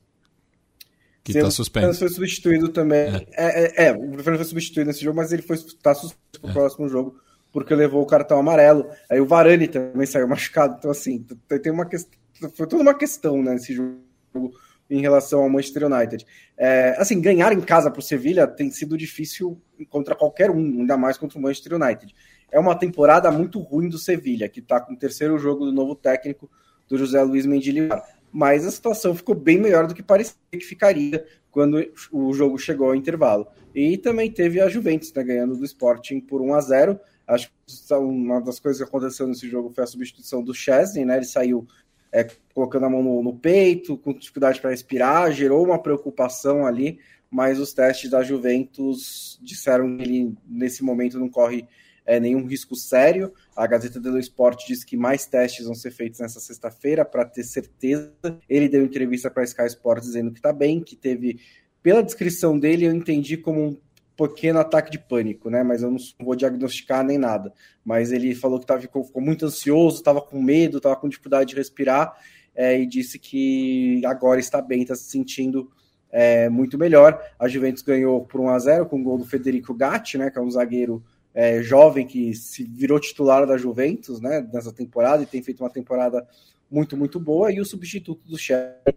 [1.22, 1.90] Que está suspenso.
[1.90, 3.08] O foi substituído também.
[3.08, 3.26] É.
[3.32, 6.18] É, é, é, o Bruno Fernandes foi substituído nesse jogo, mas ele foi tá suspenso
[6.40, 6.52] para o é.
[6.52, 7.18] próximo jogo
[7.54, 8.90] porque levou o cartão amarelo.
[9.08, 10.74] Aí o Varane também saiu machucado.
[10.76, 11.24] Então, assim,
[11.62, 12.18] tem uma questão.
[12.52, 14.52] Foi toda uma questão né, nesse jogo
[14.94, 16.24] em relação ao Manchester United.
[16.56, 20.96] É, assim, ganhar em casa para o Sevilha tem sido difícil contra qualquer um, ainda
[20.96, 22.14] mais contra o Manchester United.
[22.50, 25.94] É uma temporada muito ruim do Sevilha, que está com o terceiro jogo do novo
[25.94, 26.48] técnico
[26.88, 28.04] do José Luiz Mendilibar.
[28.32, 32.88] Mas a situação ficou bem melhor do que parecia que ficaria quando o jogo chegou
[32.88, 33.46] ao intervalo.
[33.74, 37.94] E também teve a Juventus né, ganhando do Sporting por 1 a 0 Acho que
[37.94, 41.16] uma das coisas que aconteceu nesse jogo foi a substituição do Chesney, né?
[41.16, 41.66] Ele saiu
[42.14, 47.00] é, colocando a mão no, no peito, com dificuldade para respirar, gerou uma preocupação ali,
[47.28, 51.66] mas os testes da Juventus disseram que ele, nesse momento, não corre
[52.06, 53.32] é, nenhum risco sério.
[53.56, 57.42] A Gazeta dello Sport diz que mais testes vão ser feitos nessa sexta-feira para ter
[57.42, 58.12] certeza.
[58.48, 61.40] Ele deu entrevista para a Sky Sports dizendo que está bem, que teve,
[61.82, 63.76] pela descrição dele, eu entendi como um
[64.16, 65.62] pequeno ataque de pânico, né?
[65.62, 67.52] Mas eu não vou diagnosticar nem nada.
[67.84, 71.50] Mas ele falou que tava, ficou, ficou muito ansioso, estava com medo, estava com dificuldade
[71.50, 72.16] de respirar
[72.54, 75.70] é, e disse que agora está bem, está se sentindo
[76.10, 77.20] é, muito melhor.
[77.38, 80.30] A Juventus ganhou por 1 a 0 com o gol do Federico Gatti, né?
[80.30, 81.02] Que é um zagueiro
[81.34, 84.48] é, jovem que se virou titular da Juventus, né?
[84.52, 86.26] Nessa temporada e tem feito uma temporada
[86.70, 87.50] muito muito boa.
[87.50, 88.94] E o substituto do chefe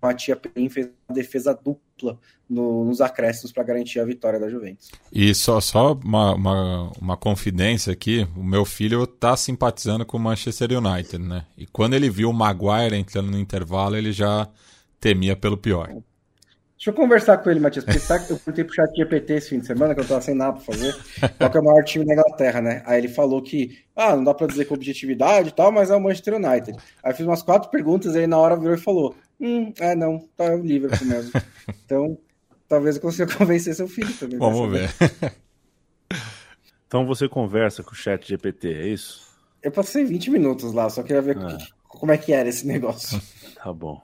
[0.00, 2.18] Matia Perim fez uma defesa dupla
[2.48, 4.90] no, nos acréscimos para garantir a vitória da Juventus.
[5.12, 10.20] E só, só uma, uma, uma, confidência aqui: o meu filho tá simpatizando com o
[10.20, 11.44] Manchester United, né?
[11.56, 14.48] E quando ele viu o Maguire entrando no intervalo, ele já
[15.00, 15.90] temia pelo pior.
[16.78, 19.48] Deixa eu conversar com ele, Matias, porque sabe que eu perguntei pro chat GPT esse
[19.48, 20.94] fim de semana, que eu tava sem nada pra fazer,
[21.36, 22.84] qual que é o maior time da Inglaterra, né?
[22.86, 25.96] Aí ele falou que, ah, não dá pra dizer com objetividade e tal, mas é
[25.96, 26.78] o Manchester United.
[27.02, 30.20] Aí eu fiz umas quatro perguntas, aí na hora virou e falou, hum, é não,
[30.36, 31.32] tá é o Liverpool mesmo.
[31.84, 32.16] Então,
[32.68, 34.38] talvez eu consiga convencer seu filho também.
[34.38, 34.88] Vamos ver.
[36.86, 39.26] então você conversa com o chat GPT, é isso?
[39.60, 41.58] Eu passei 20 minutos lá, só queria ver ah.
[41.88, 43.20] como é que era esse negócio.
[43.56, 44.00] Tá bom.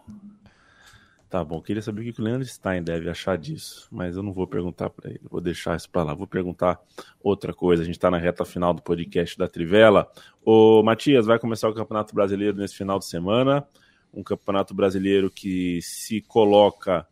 [1.35, 4.33] Tá bom, queria saber o que o Leandro Stein deve achar disso, mas eu não
[4.33, 6.15] vou perguntar para ele, vou deixar isso para lá.
[6.15, 6.81] Vou perguntar
[7.21, 7.83] outra coisa.
[7.83, 10.09] A gente está na reta final do podcast da Trivela.
[10.45, 13.67] Ô, Matias, vai começar o Campeonato Brasileiro nesse final de semana.
[14.13, 17.05] Um Campeonato Brasileiro que se coloca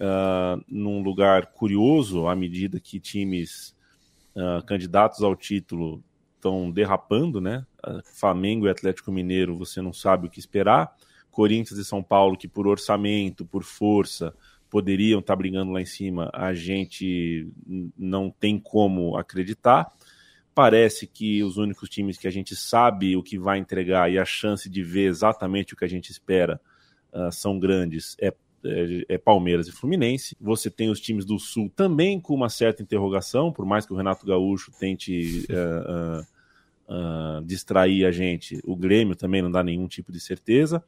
[0.00, 3.76] uh, num lugar curioso à medida que times
[4.34, 6.02] uh, candidatos ao título
[6.34, 7.66] estão derrapando, né?
[7.86, 10.96] Uh, Flamengo e Atlético Mineiro, você não sabe o que esperar.
[11.36, 14.32] Corinthians e São Paulo, que por orçamento, por força,
[14.70, 17.46] poderiam estar tá brigando lá em cima, a gente
[17.94, 19.92] não tem como acreditar.
[20.54, 24.24] Parece que os únicos times que a gente sabe o que vai entregar e a
[24.24, 26.58] chance de ver exatamente o que a gente espera
[27.12, 28.32] uh, são grandes é,
[28.64, 30.34] é, é, Palmeiras e Fluminense.
[30.40, 33.96] Você tem os times do Sul também com uma certa interrogação, por mais que o
[33.96, 36.22] Renato Gaúcho tente uh,
[36.88, 40.82] uh, distrair a gente, o Grêmio também não dá nenhum tipo de certeza.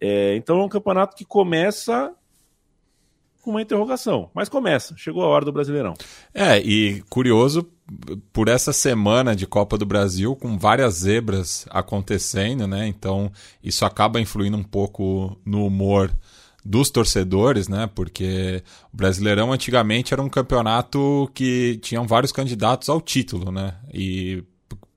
[0.00, 2.12] É, então é um campeonato que começa
[3.42, 4.94] com uma interrogação, mas começa.
[4.96, 5.94] Chegou a hora do Brasileirão.
[6.32, 7.68] É, e curioso,
[8.32, 12.86] por essa semana de Copa do Brasil, com várias zebras acontecendo, né?
[12.86, 13.30] Então
[13.62, 16.10] isso acaba influindo um pouco no humor
[16.64, 17.88] dos torcedores, né?
[17.94, 23.74] Porque o Brasileirão antigamente era um campeonato que tinham vários candidatos ao título, né?
[23.92, 24.44] E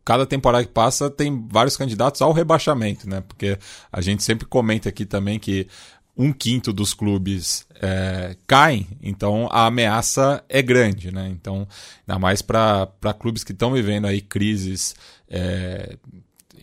[0.05, 3.21] cada temporada que passa tem vários candidatos ao rebaixamento, né?
[3.21, 3.57] Porque
[3.91, 5.67] a gente sempre comenta aqui também que
[6.15, 11.27] um quinto dos clubes é, caem, então a ameaça é grande, né?
[11.29, 11.67] Então,
[12.07, 12.87] ainda mais para
[13.19, 14.95] clubes que estão vivendo aí crises,
[15.27, 15.97] é,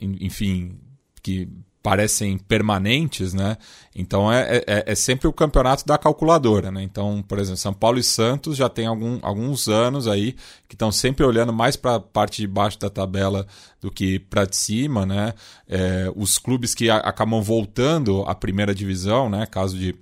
[0.01, 0.78] enfim,
[1.22, 1.49] que
[1.83, 3.57] parecem permanentes, né?
[3.95, 6.83] Então é, é, é, sempre o campeonato da calculadora, né?
[6.83, 10.35] Então, por exemplo, São Paulo e Santos já tem algum, alguns anos aí
[10.68, 13.47] que estão sempre olhando mais para a parte de baixo da tabela
[13.81, 15.33] do que para de cima, né?
[15.68, 19.47] É, os clubes que a, acabam voltando à primeira divisão, né?
[19.47, 19.95] Caso de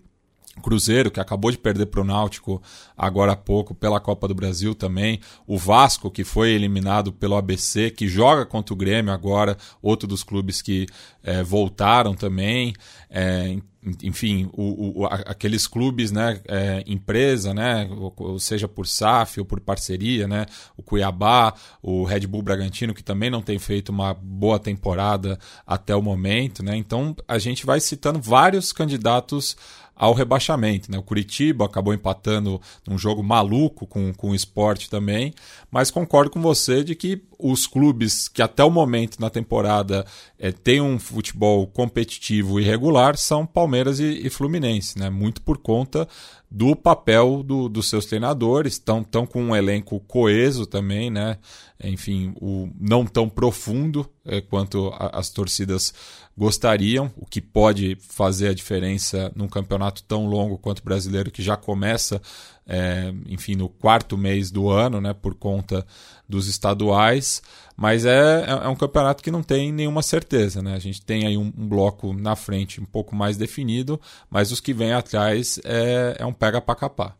[0.58, 2.62] Cruzeiro, que acabou de perder para o Náutico
[2.96, 5.20] agora há pouco pela Copa do Brasil também.
[5.46, 10.22] O Vasco, que foi eliminado pelo ABC, que joga contra o Grêmio agora, outro dos
[10.22, 10.86] clubes que
[11.22, 12.74] é, voltaram também.
[13.10, 13.56] É,
[14.02, 19.60] enfim, o, o, aqueles clubes, né, é, empresa, né, ou, seja por SAF ou por
[19.60, 20.46] parceria, né,
[20.76, 25.94] o Cuiabá, o Red Bull Bragantino, que também não tem feito uma boa temporada até
[25.94, 29.56] o momento, né, então a gente vai citando vários candidatos
[29.98, 30.90] ao rebaixamento.
[30.90, 30.96] Né?
[30.96, 35.34] O Curitiba acabou empatando num jogo maluco com, com o esporte também,
[35.70, 40.04] mas concordo com você de que os clubes que até o momento na temporada
[40.38, 45.08] é, têm um futebol competitivo e regular são Palmeiras e, e Fluminense, né?
[45.08, 46.08] muito por conta
[46.50, 51.38] do papel do, dos seus treinadores, estão tão com um elenco coeso também, né?
[51.82, 55.92] enfim, o, não tão profundo é, quanto a, as torcidas
[56.36, 61.42] gostariam, o que pode fazer a diferença num campeonato tão longo quanto o brasileiro, que
[61.42, 62.22] já começa,
[62.68, 65.86] é, enfim, no quarto mês do ano, né, por conta
[66.28, 67.42] dos estaduais,
[67.74, 70.74] mas é, é, é um campeonato que não tem nenhuma certeza, né?
[70.74, 73.98] A gente tem aí um, um bloco na frente um pouco mais definido,
[74.28, 77.16] mas os que vêm atrás é, é um pega para capar.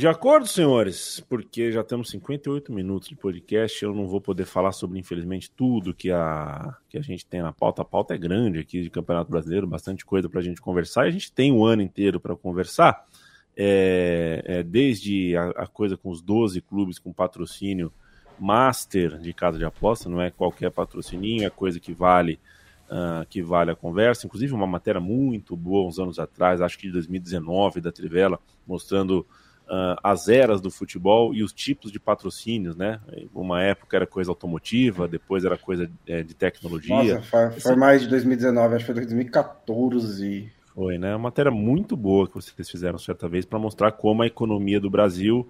[0.00, 4.72] De acordo, senhores, porque já temos 58 minutos de podcast, eu não vou poder falar
[4.72, 7.82] sobre, infelizmente, tudo que a, que a gente tem na pauta.
[7.82, 11.08] A pauta é grande aqui de Campeonato Brasileiro, bastante coisa para a gente conversar, e
[11.08, 13.06] a gente tem um ano inteiro para conversar,
[13.54, 17.92] é, é, desde a, a, coisa com os 12 clubes com patrocínio
[18.38, 22.40] master de casa de aposta, não é qualquer patrocininho, é coisa que vale.
[22.88, 26.88] Uh, que vale a conversa, inclusive uma matéria muito boa uns anos atrás, acho que
[26.88, 29.24] de 2019, da Trivela, mostrando
[29.70, 33.00] uh, as eras do futebol e os tipos de patrocínios, né?
[33.32, 37.14] Uma época era coisa automotiva, depois era coisa é, de tecnologia.
[37.14, 40.52] Nossa, foi, foi, mais de 2019, acho que foi 2014.
[40.74, 41.12] Foi, né?
[41.12, 44.90] Uma matéria muito boa que vocês fizeram certa vez para mostrar como a economia do
[44.90, 45.48] Brasil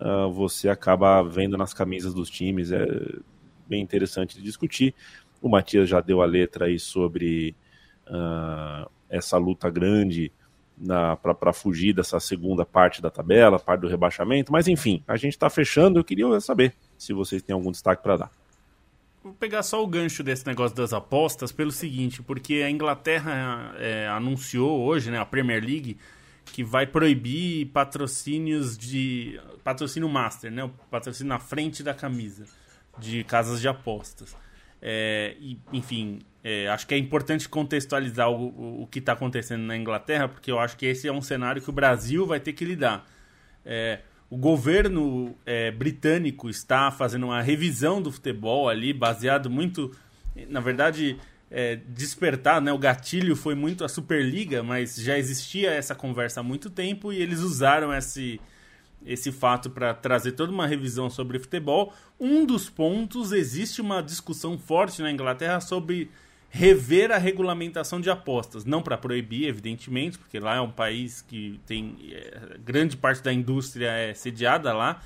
[0.00, 2.70] uh, você acaba vendo nas camisas dos times.
[2.70, 2.86] É
[3.66, 4.94] bem interessante de discutir.
[5.40, 7.56] O Matias já deu a letra aí sobre
[8.06, 10.32] uh, essa luta grande
[11.40, 14.52] para fugir dessa segunda parte da tabela, parte do rebaixamento.
[14.52, 15.98] Mas enfim, a gente está fechando.
[15.98, 18.30] Eu queria saber se vocês têm algum destaque para dar.
[19.22, 24.08] vou pegar só o gancho desse negócio das apostas pelo seguinte, porque a Inglaterra é,
[24.08, 25.96] anunciou hoje, né, a Premier League,
[26.46, 32.44] que vai proibir patrocínios de patrocínio master, né, o patrocínio na frente da camisa
[32.98, 34.36] de casas de apostas.
[34.86, 39.62] É, e, enfim, é, acho que é importante contextualizar o, o, o que está acontecendo
[39.62, 42.52] na Inglaterra, porque eu acho que esse é um cenário que o Brasil vai ter
[42.52, 43.08] que lidar.
[43.64, 49.90] É, o governo é, britânico está fazendo uma revisão do futebol ali, baseado muito,
[50.50, 51.16] na verdade,
[51.50, 52.70] é, despertar, né?
[52.70, 57.22] O gatilho foi muito a Superliga, mas já existia essa conversa há muito tempo e
[57.22, 58.38] eles usaram esse,
[59.06, 61.92] esse fato para trazer toda uma revisão sobre futebol.
[62.18, 66.10] Um dos pontos, existe uma discussão forte na Inglaterra sobre
[66.48, 68.64] rever a regulamentação de apostas.
[68.64, 73.32] Não para proibir, evidentemente, porque lá é um país que tem é, grande parte da
[73.32, 75.02] indústria é sediada lá,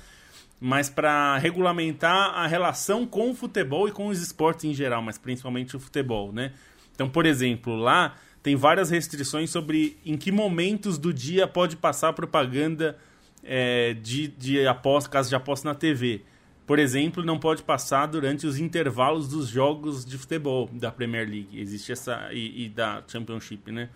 [0.59, 5.17] mas para regulamentar a relação com o futebol e com os esportes em geral, mas
[5.17, 6.53] principalmente o futebol, né?
[6.93, 12.13] Então, por exemplo, lá tem várias restrições sobre em que momentos do dia pode passar
[12.13, 12.97] propaganda
[13.43, 16.23] é, de, de aposta, caso de aposta na TV
[16.69, 21.59] por exemplo, não pode passar durante os intervalos dos jogos de futebol da Premier League.
[21.59, 22.29] Existe essa.
[22.31, 23.89] e, e da Championship, né?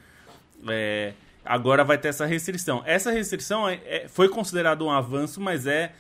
[0.68, 1.14] É,
[1.46, 2.82] agora vai ter essa restrição.
[2.84, 5.94] Essa restrição é, é, foi considerado um avanço, mas é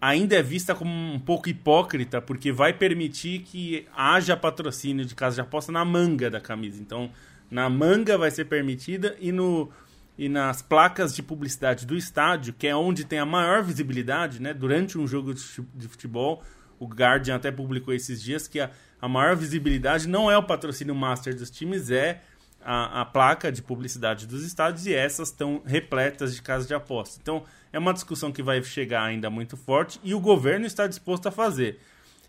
[0.00, 5.34] ainda é vista como um pouco hipócrita, porque vai permitir que haja patrocínio de casa
[5.34, 6.80] de aposta na manga da camisa.
[6.80, 7.10] Então,
[7.50, 9.70] na manga vai ser permitida e no
[10.18, 14.54] e nas placas de publicidade do estádio, que é onde tem a maior visibilidade, né?
[14.54, 16.42] Durante um jogo de futebol,
[16.78, 20.94] o Guardian até publicou esses dias que a, a maior visibilidade não é o patrocínio
[20.94, 22.22] master dos times, é
[22.64, 27.18] a, a placa de publicidade dos estádios e essas estão repletas de casas de aposta.
[27.22, 31.28] Então, é uma discussão que vai chegar ainda muito forte e o governo está disposto
[31.28, 31.78] a fazer.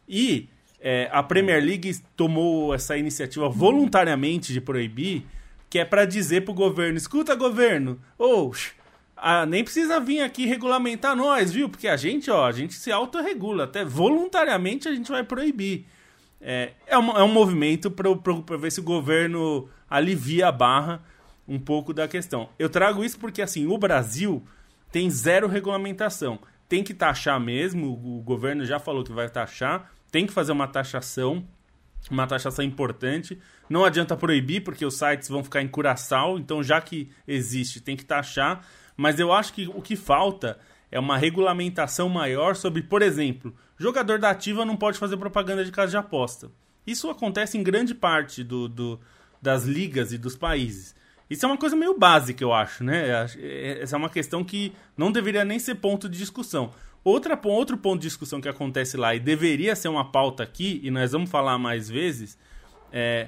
[0.07, 5.25] E é, a Premier League tomou essa iniciativa voluntariamente de proibir
[5.69, 8.51] que é para dizer pro governo: escuta, governo, ou.
[8.51, 8.77] Oh,
[9.19, 11.67] ah, nem precisa vir aqui regulamentar nós, viu?
[11.67, 15.87] Porque a gente, ó, a gente se autorregula, até voluntariamente a gente vai proibir.
[16.39, 21.01] É, é, um, é um movimento para ver se o governo alivia a barra
[21.47, 22.49] um pouco da questão.
[22.59, 24.43] Eu trago isso porque, assim, o Brasil
[24.91, 26.37] tem zero regulamentação.
[26.69, 30.67] Tem que taxar mesmo, o governo já falou que vai taxar, tem que fazer uma
[30.67, 31.43] taxação
[32.09, 33.39] uma taxação importante.
[33.69, 37.95] Não adianta proibir, porque os sites vão ficar em curaçal, então já que existe, tem
[37.95, 38.65] que taxar.
[38.95, 40.57] Mas eu acho que o que falta
[40.91, 45.71] é uma regulamentação maior sobre, por exemplo, jogador da ativa não pode fazer propaganda de
[45.71, 46.49] casa de aposta.
[46.85, 48.99] Isso acontece em grande parte do, do,
[49.41, 50.95] das ligas e dos países.
[51.29, 53.27] Isso é uma coisa meio básica, eu acho, né?
[53.37, 56.71] É, essa é uma questão que não deveria nem ser ponto de discussão.
[57.03, 60.89] Outra, outro ponto de discussão que acontece lá e deveria ser uma pauta aqui, e
[60.89, 62.37] nós vamos falar mais vezes,
[62.91, 63.27] é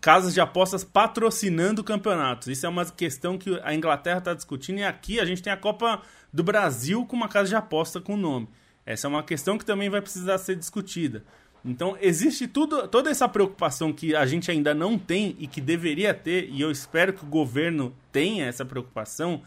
[0.00, 2.48] casas de apostas patrocinando campeonatos.
[2.48, 5.56] Isso é uma questão que a Inglaterra está discutindo e aqui a gente tem a
[5.56, 8.48] Copa do Brasil com uma casa de aposta com nome.
[8.84, 11.22] Essa é uma questão que também vai precisar ser discutida.
[11.64, 16.12] Então, existe tudo, toda essa preocupação que a gente ainda não tem e que deveria
[16.12, 19.42] ter, e eu espero que o governo tenha essa preocupação,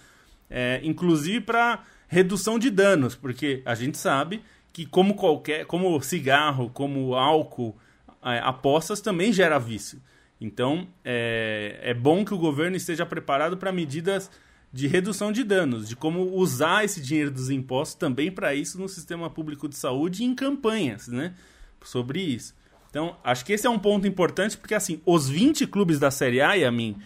[0.50, 4.42] é, inclusive para redução de danos, porque a gente sabe
[4.72, 7.76] que como qualquer, como cigarro, como álcool,
[8.24, 10.02] é, apostas também gera vício.
[10.40, 14.30] Então é, é bom que o governo esteja preparado para medidas
[14.72, 18.90] de redução de danos, de como usar esse dinheiro dos impostos também para isso no
[18.90, 21.34] sistema público de saúde e em campanhas, né?
[21.82, 22.54] Sobre isso.
[22.90, 26.42] Então, acho que esse é um ponto importante, porque assim, os 20 clubes da Série
[26.42, 26.98] A, a mim,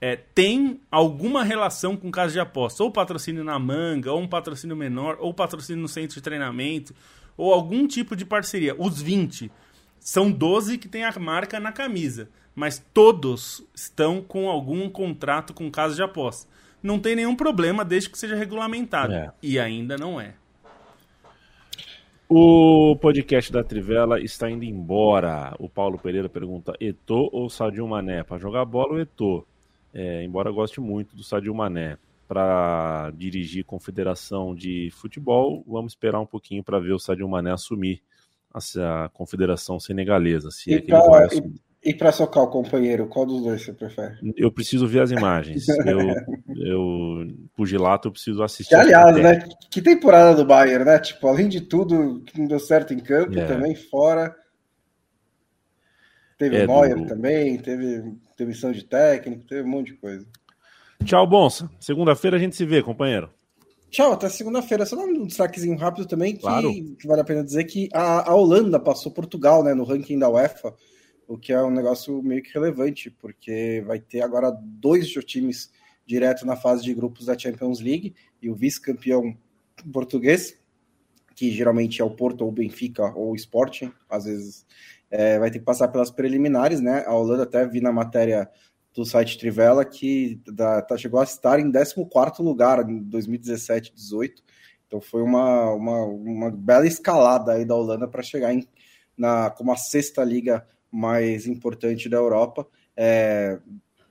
[0.00, 4.74] é, tem alguma relação com caso de aposta, ou patrocínio na manga, ou um patrocínio
[4.74, 6.94] menor, ou patrocínio no centro de treinamento,
[7.36, 8.74] ou algum tipo de parceria.
[8.78, 9.50] Os 20
[9.98, 12.30] são 12 que tem a marca na camisa,
[12.60, 16.46] mas todos estão com algum contrato com caso de aposta.
[16.82, 19.14] Não tem nenhum problema desde que seja regulamentado.
[19.14, 19.32] É.
[19.42, 20.34] E ainda não é.
[22.28, 25.56] O podcast da Trivela está indo embora.
[25.58, 28.22] O Paulo Pereira pergunta: Eto ou Sadio Mané?
[28.22, 29.46] Para jogar bola, o Eto.
[29.94, 31.96] É, embora goste muito do Sadio Mané
[32.28, 38.02] para dirigir confederação de futebol, vamos esperar um pouquinho para ver o Sadio Mané assumir
[38.52, 40.50] a, confederação senegalesa.
[40.50, 41.26] Se e é para
[41.82, 44.16] e, socar o companheiro, qual dos dois você prefere?
[44.36, 45.66] Eu preciso ver as imagens.
[45.86, 45.98] eu,
[46.56, 47.26] eu
[47.56, 48.74] pugilato, eu preciso assistir.
[48.74, 49.48] aliás, né?
[49.70, 50.98] Que temporada do Bayern, né?
[50.98, 53.46] Tipo, além de tudo que não deu certo em campo, é.
[53.46, 54.34] também fora.
[56.36, 57.06] Teve é Neuer do...
[57.06, 60.26] também, teve demissão de técnico, teve um monte de coisa.
[61.04, 61.70] Tchau, Bonsa.
[61.78, 63.30] Segunda-feira a gente se vê, companheiro.
[63.90, 64.86] Tchau, até segunda-feira.
[64.86, 66.72] Só dar um destaquezinho rápido também, que, claro.
[66.72, 70.30] que vale a pena dizer que a, a, Holanda passou Portugal né, no ranking da
[70.30, 70.74] UEFA,
[71.30, 75.70] o que é um negócio meio que relevante, porque vai ter agora dois times
[76.04, 79.36] direto na fase de grupos da Champions League, e o vice-campeão
[79.92, 80.58] português,
[81.36, 84.66] que geralmente é o Porto ou o Benfica ou o Sporting, às vezes
[85.08, 87.04] é, vai ter que passar pelas preliminares, né?
[87.06, 88.50] A Holanda até vi na matéria
[88.92, 94.42] do site Trivela que da, tá, chegou a estar em 14 lugar em 2017, 18.
[94.84, 98.66] Então foi uma, uma, uma bela escalada aí da Holanda para chegar em,
[99.16, 102.66] na, como a sexta liga mais importante da Europa.
[102.96, 103.58] É,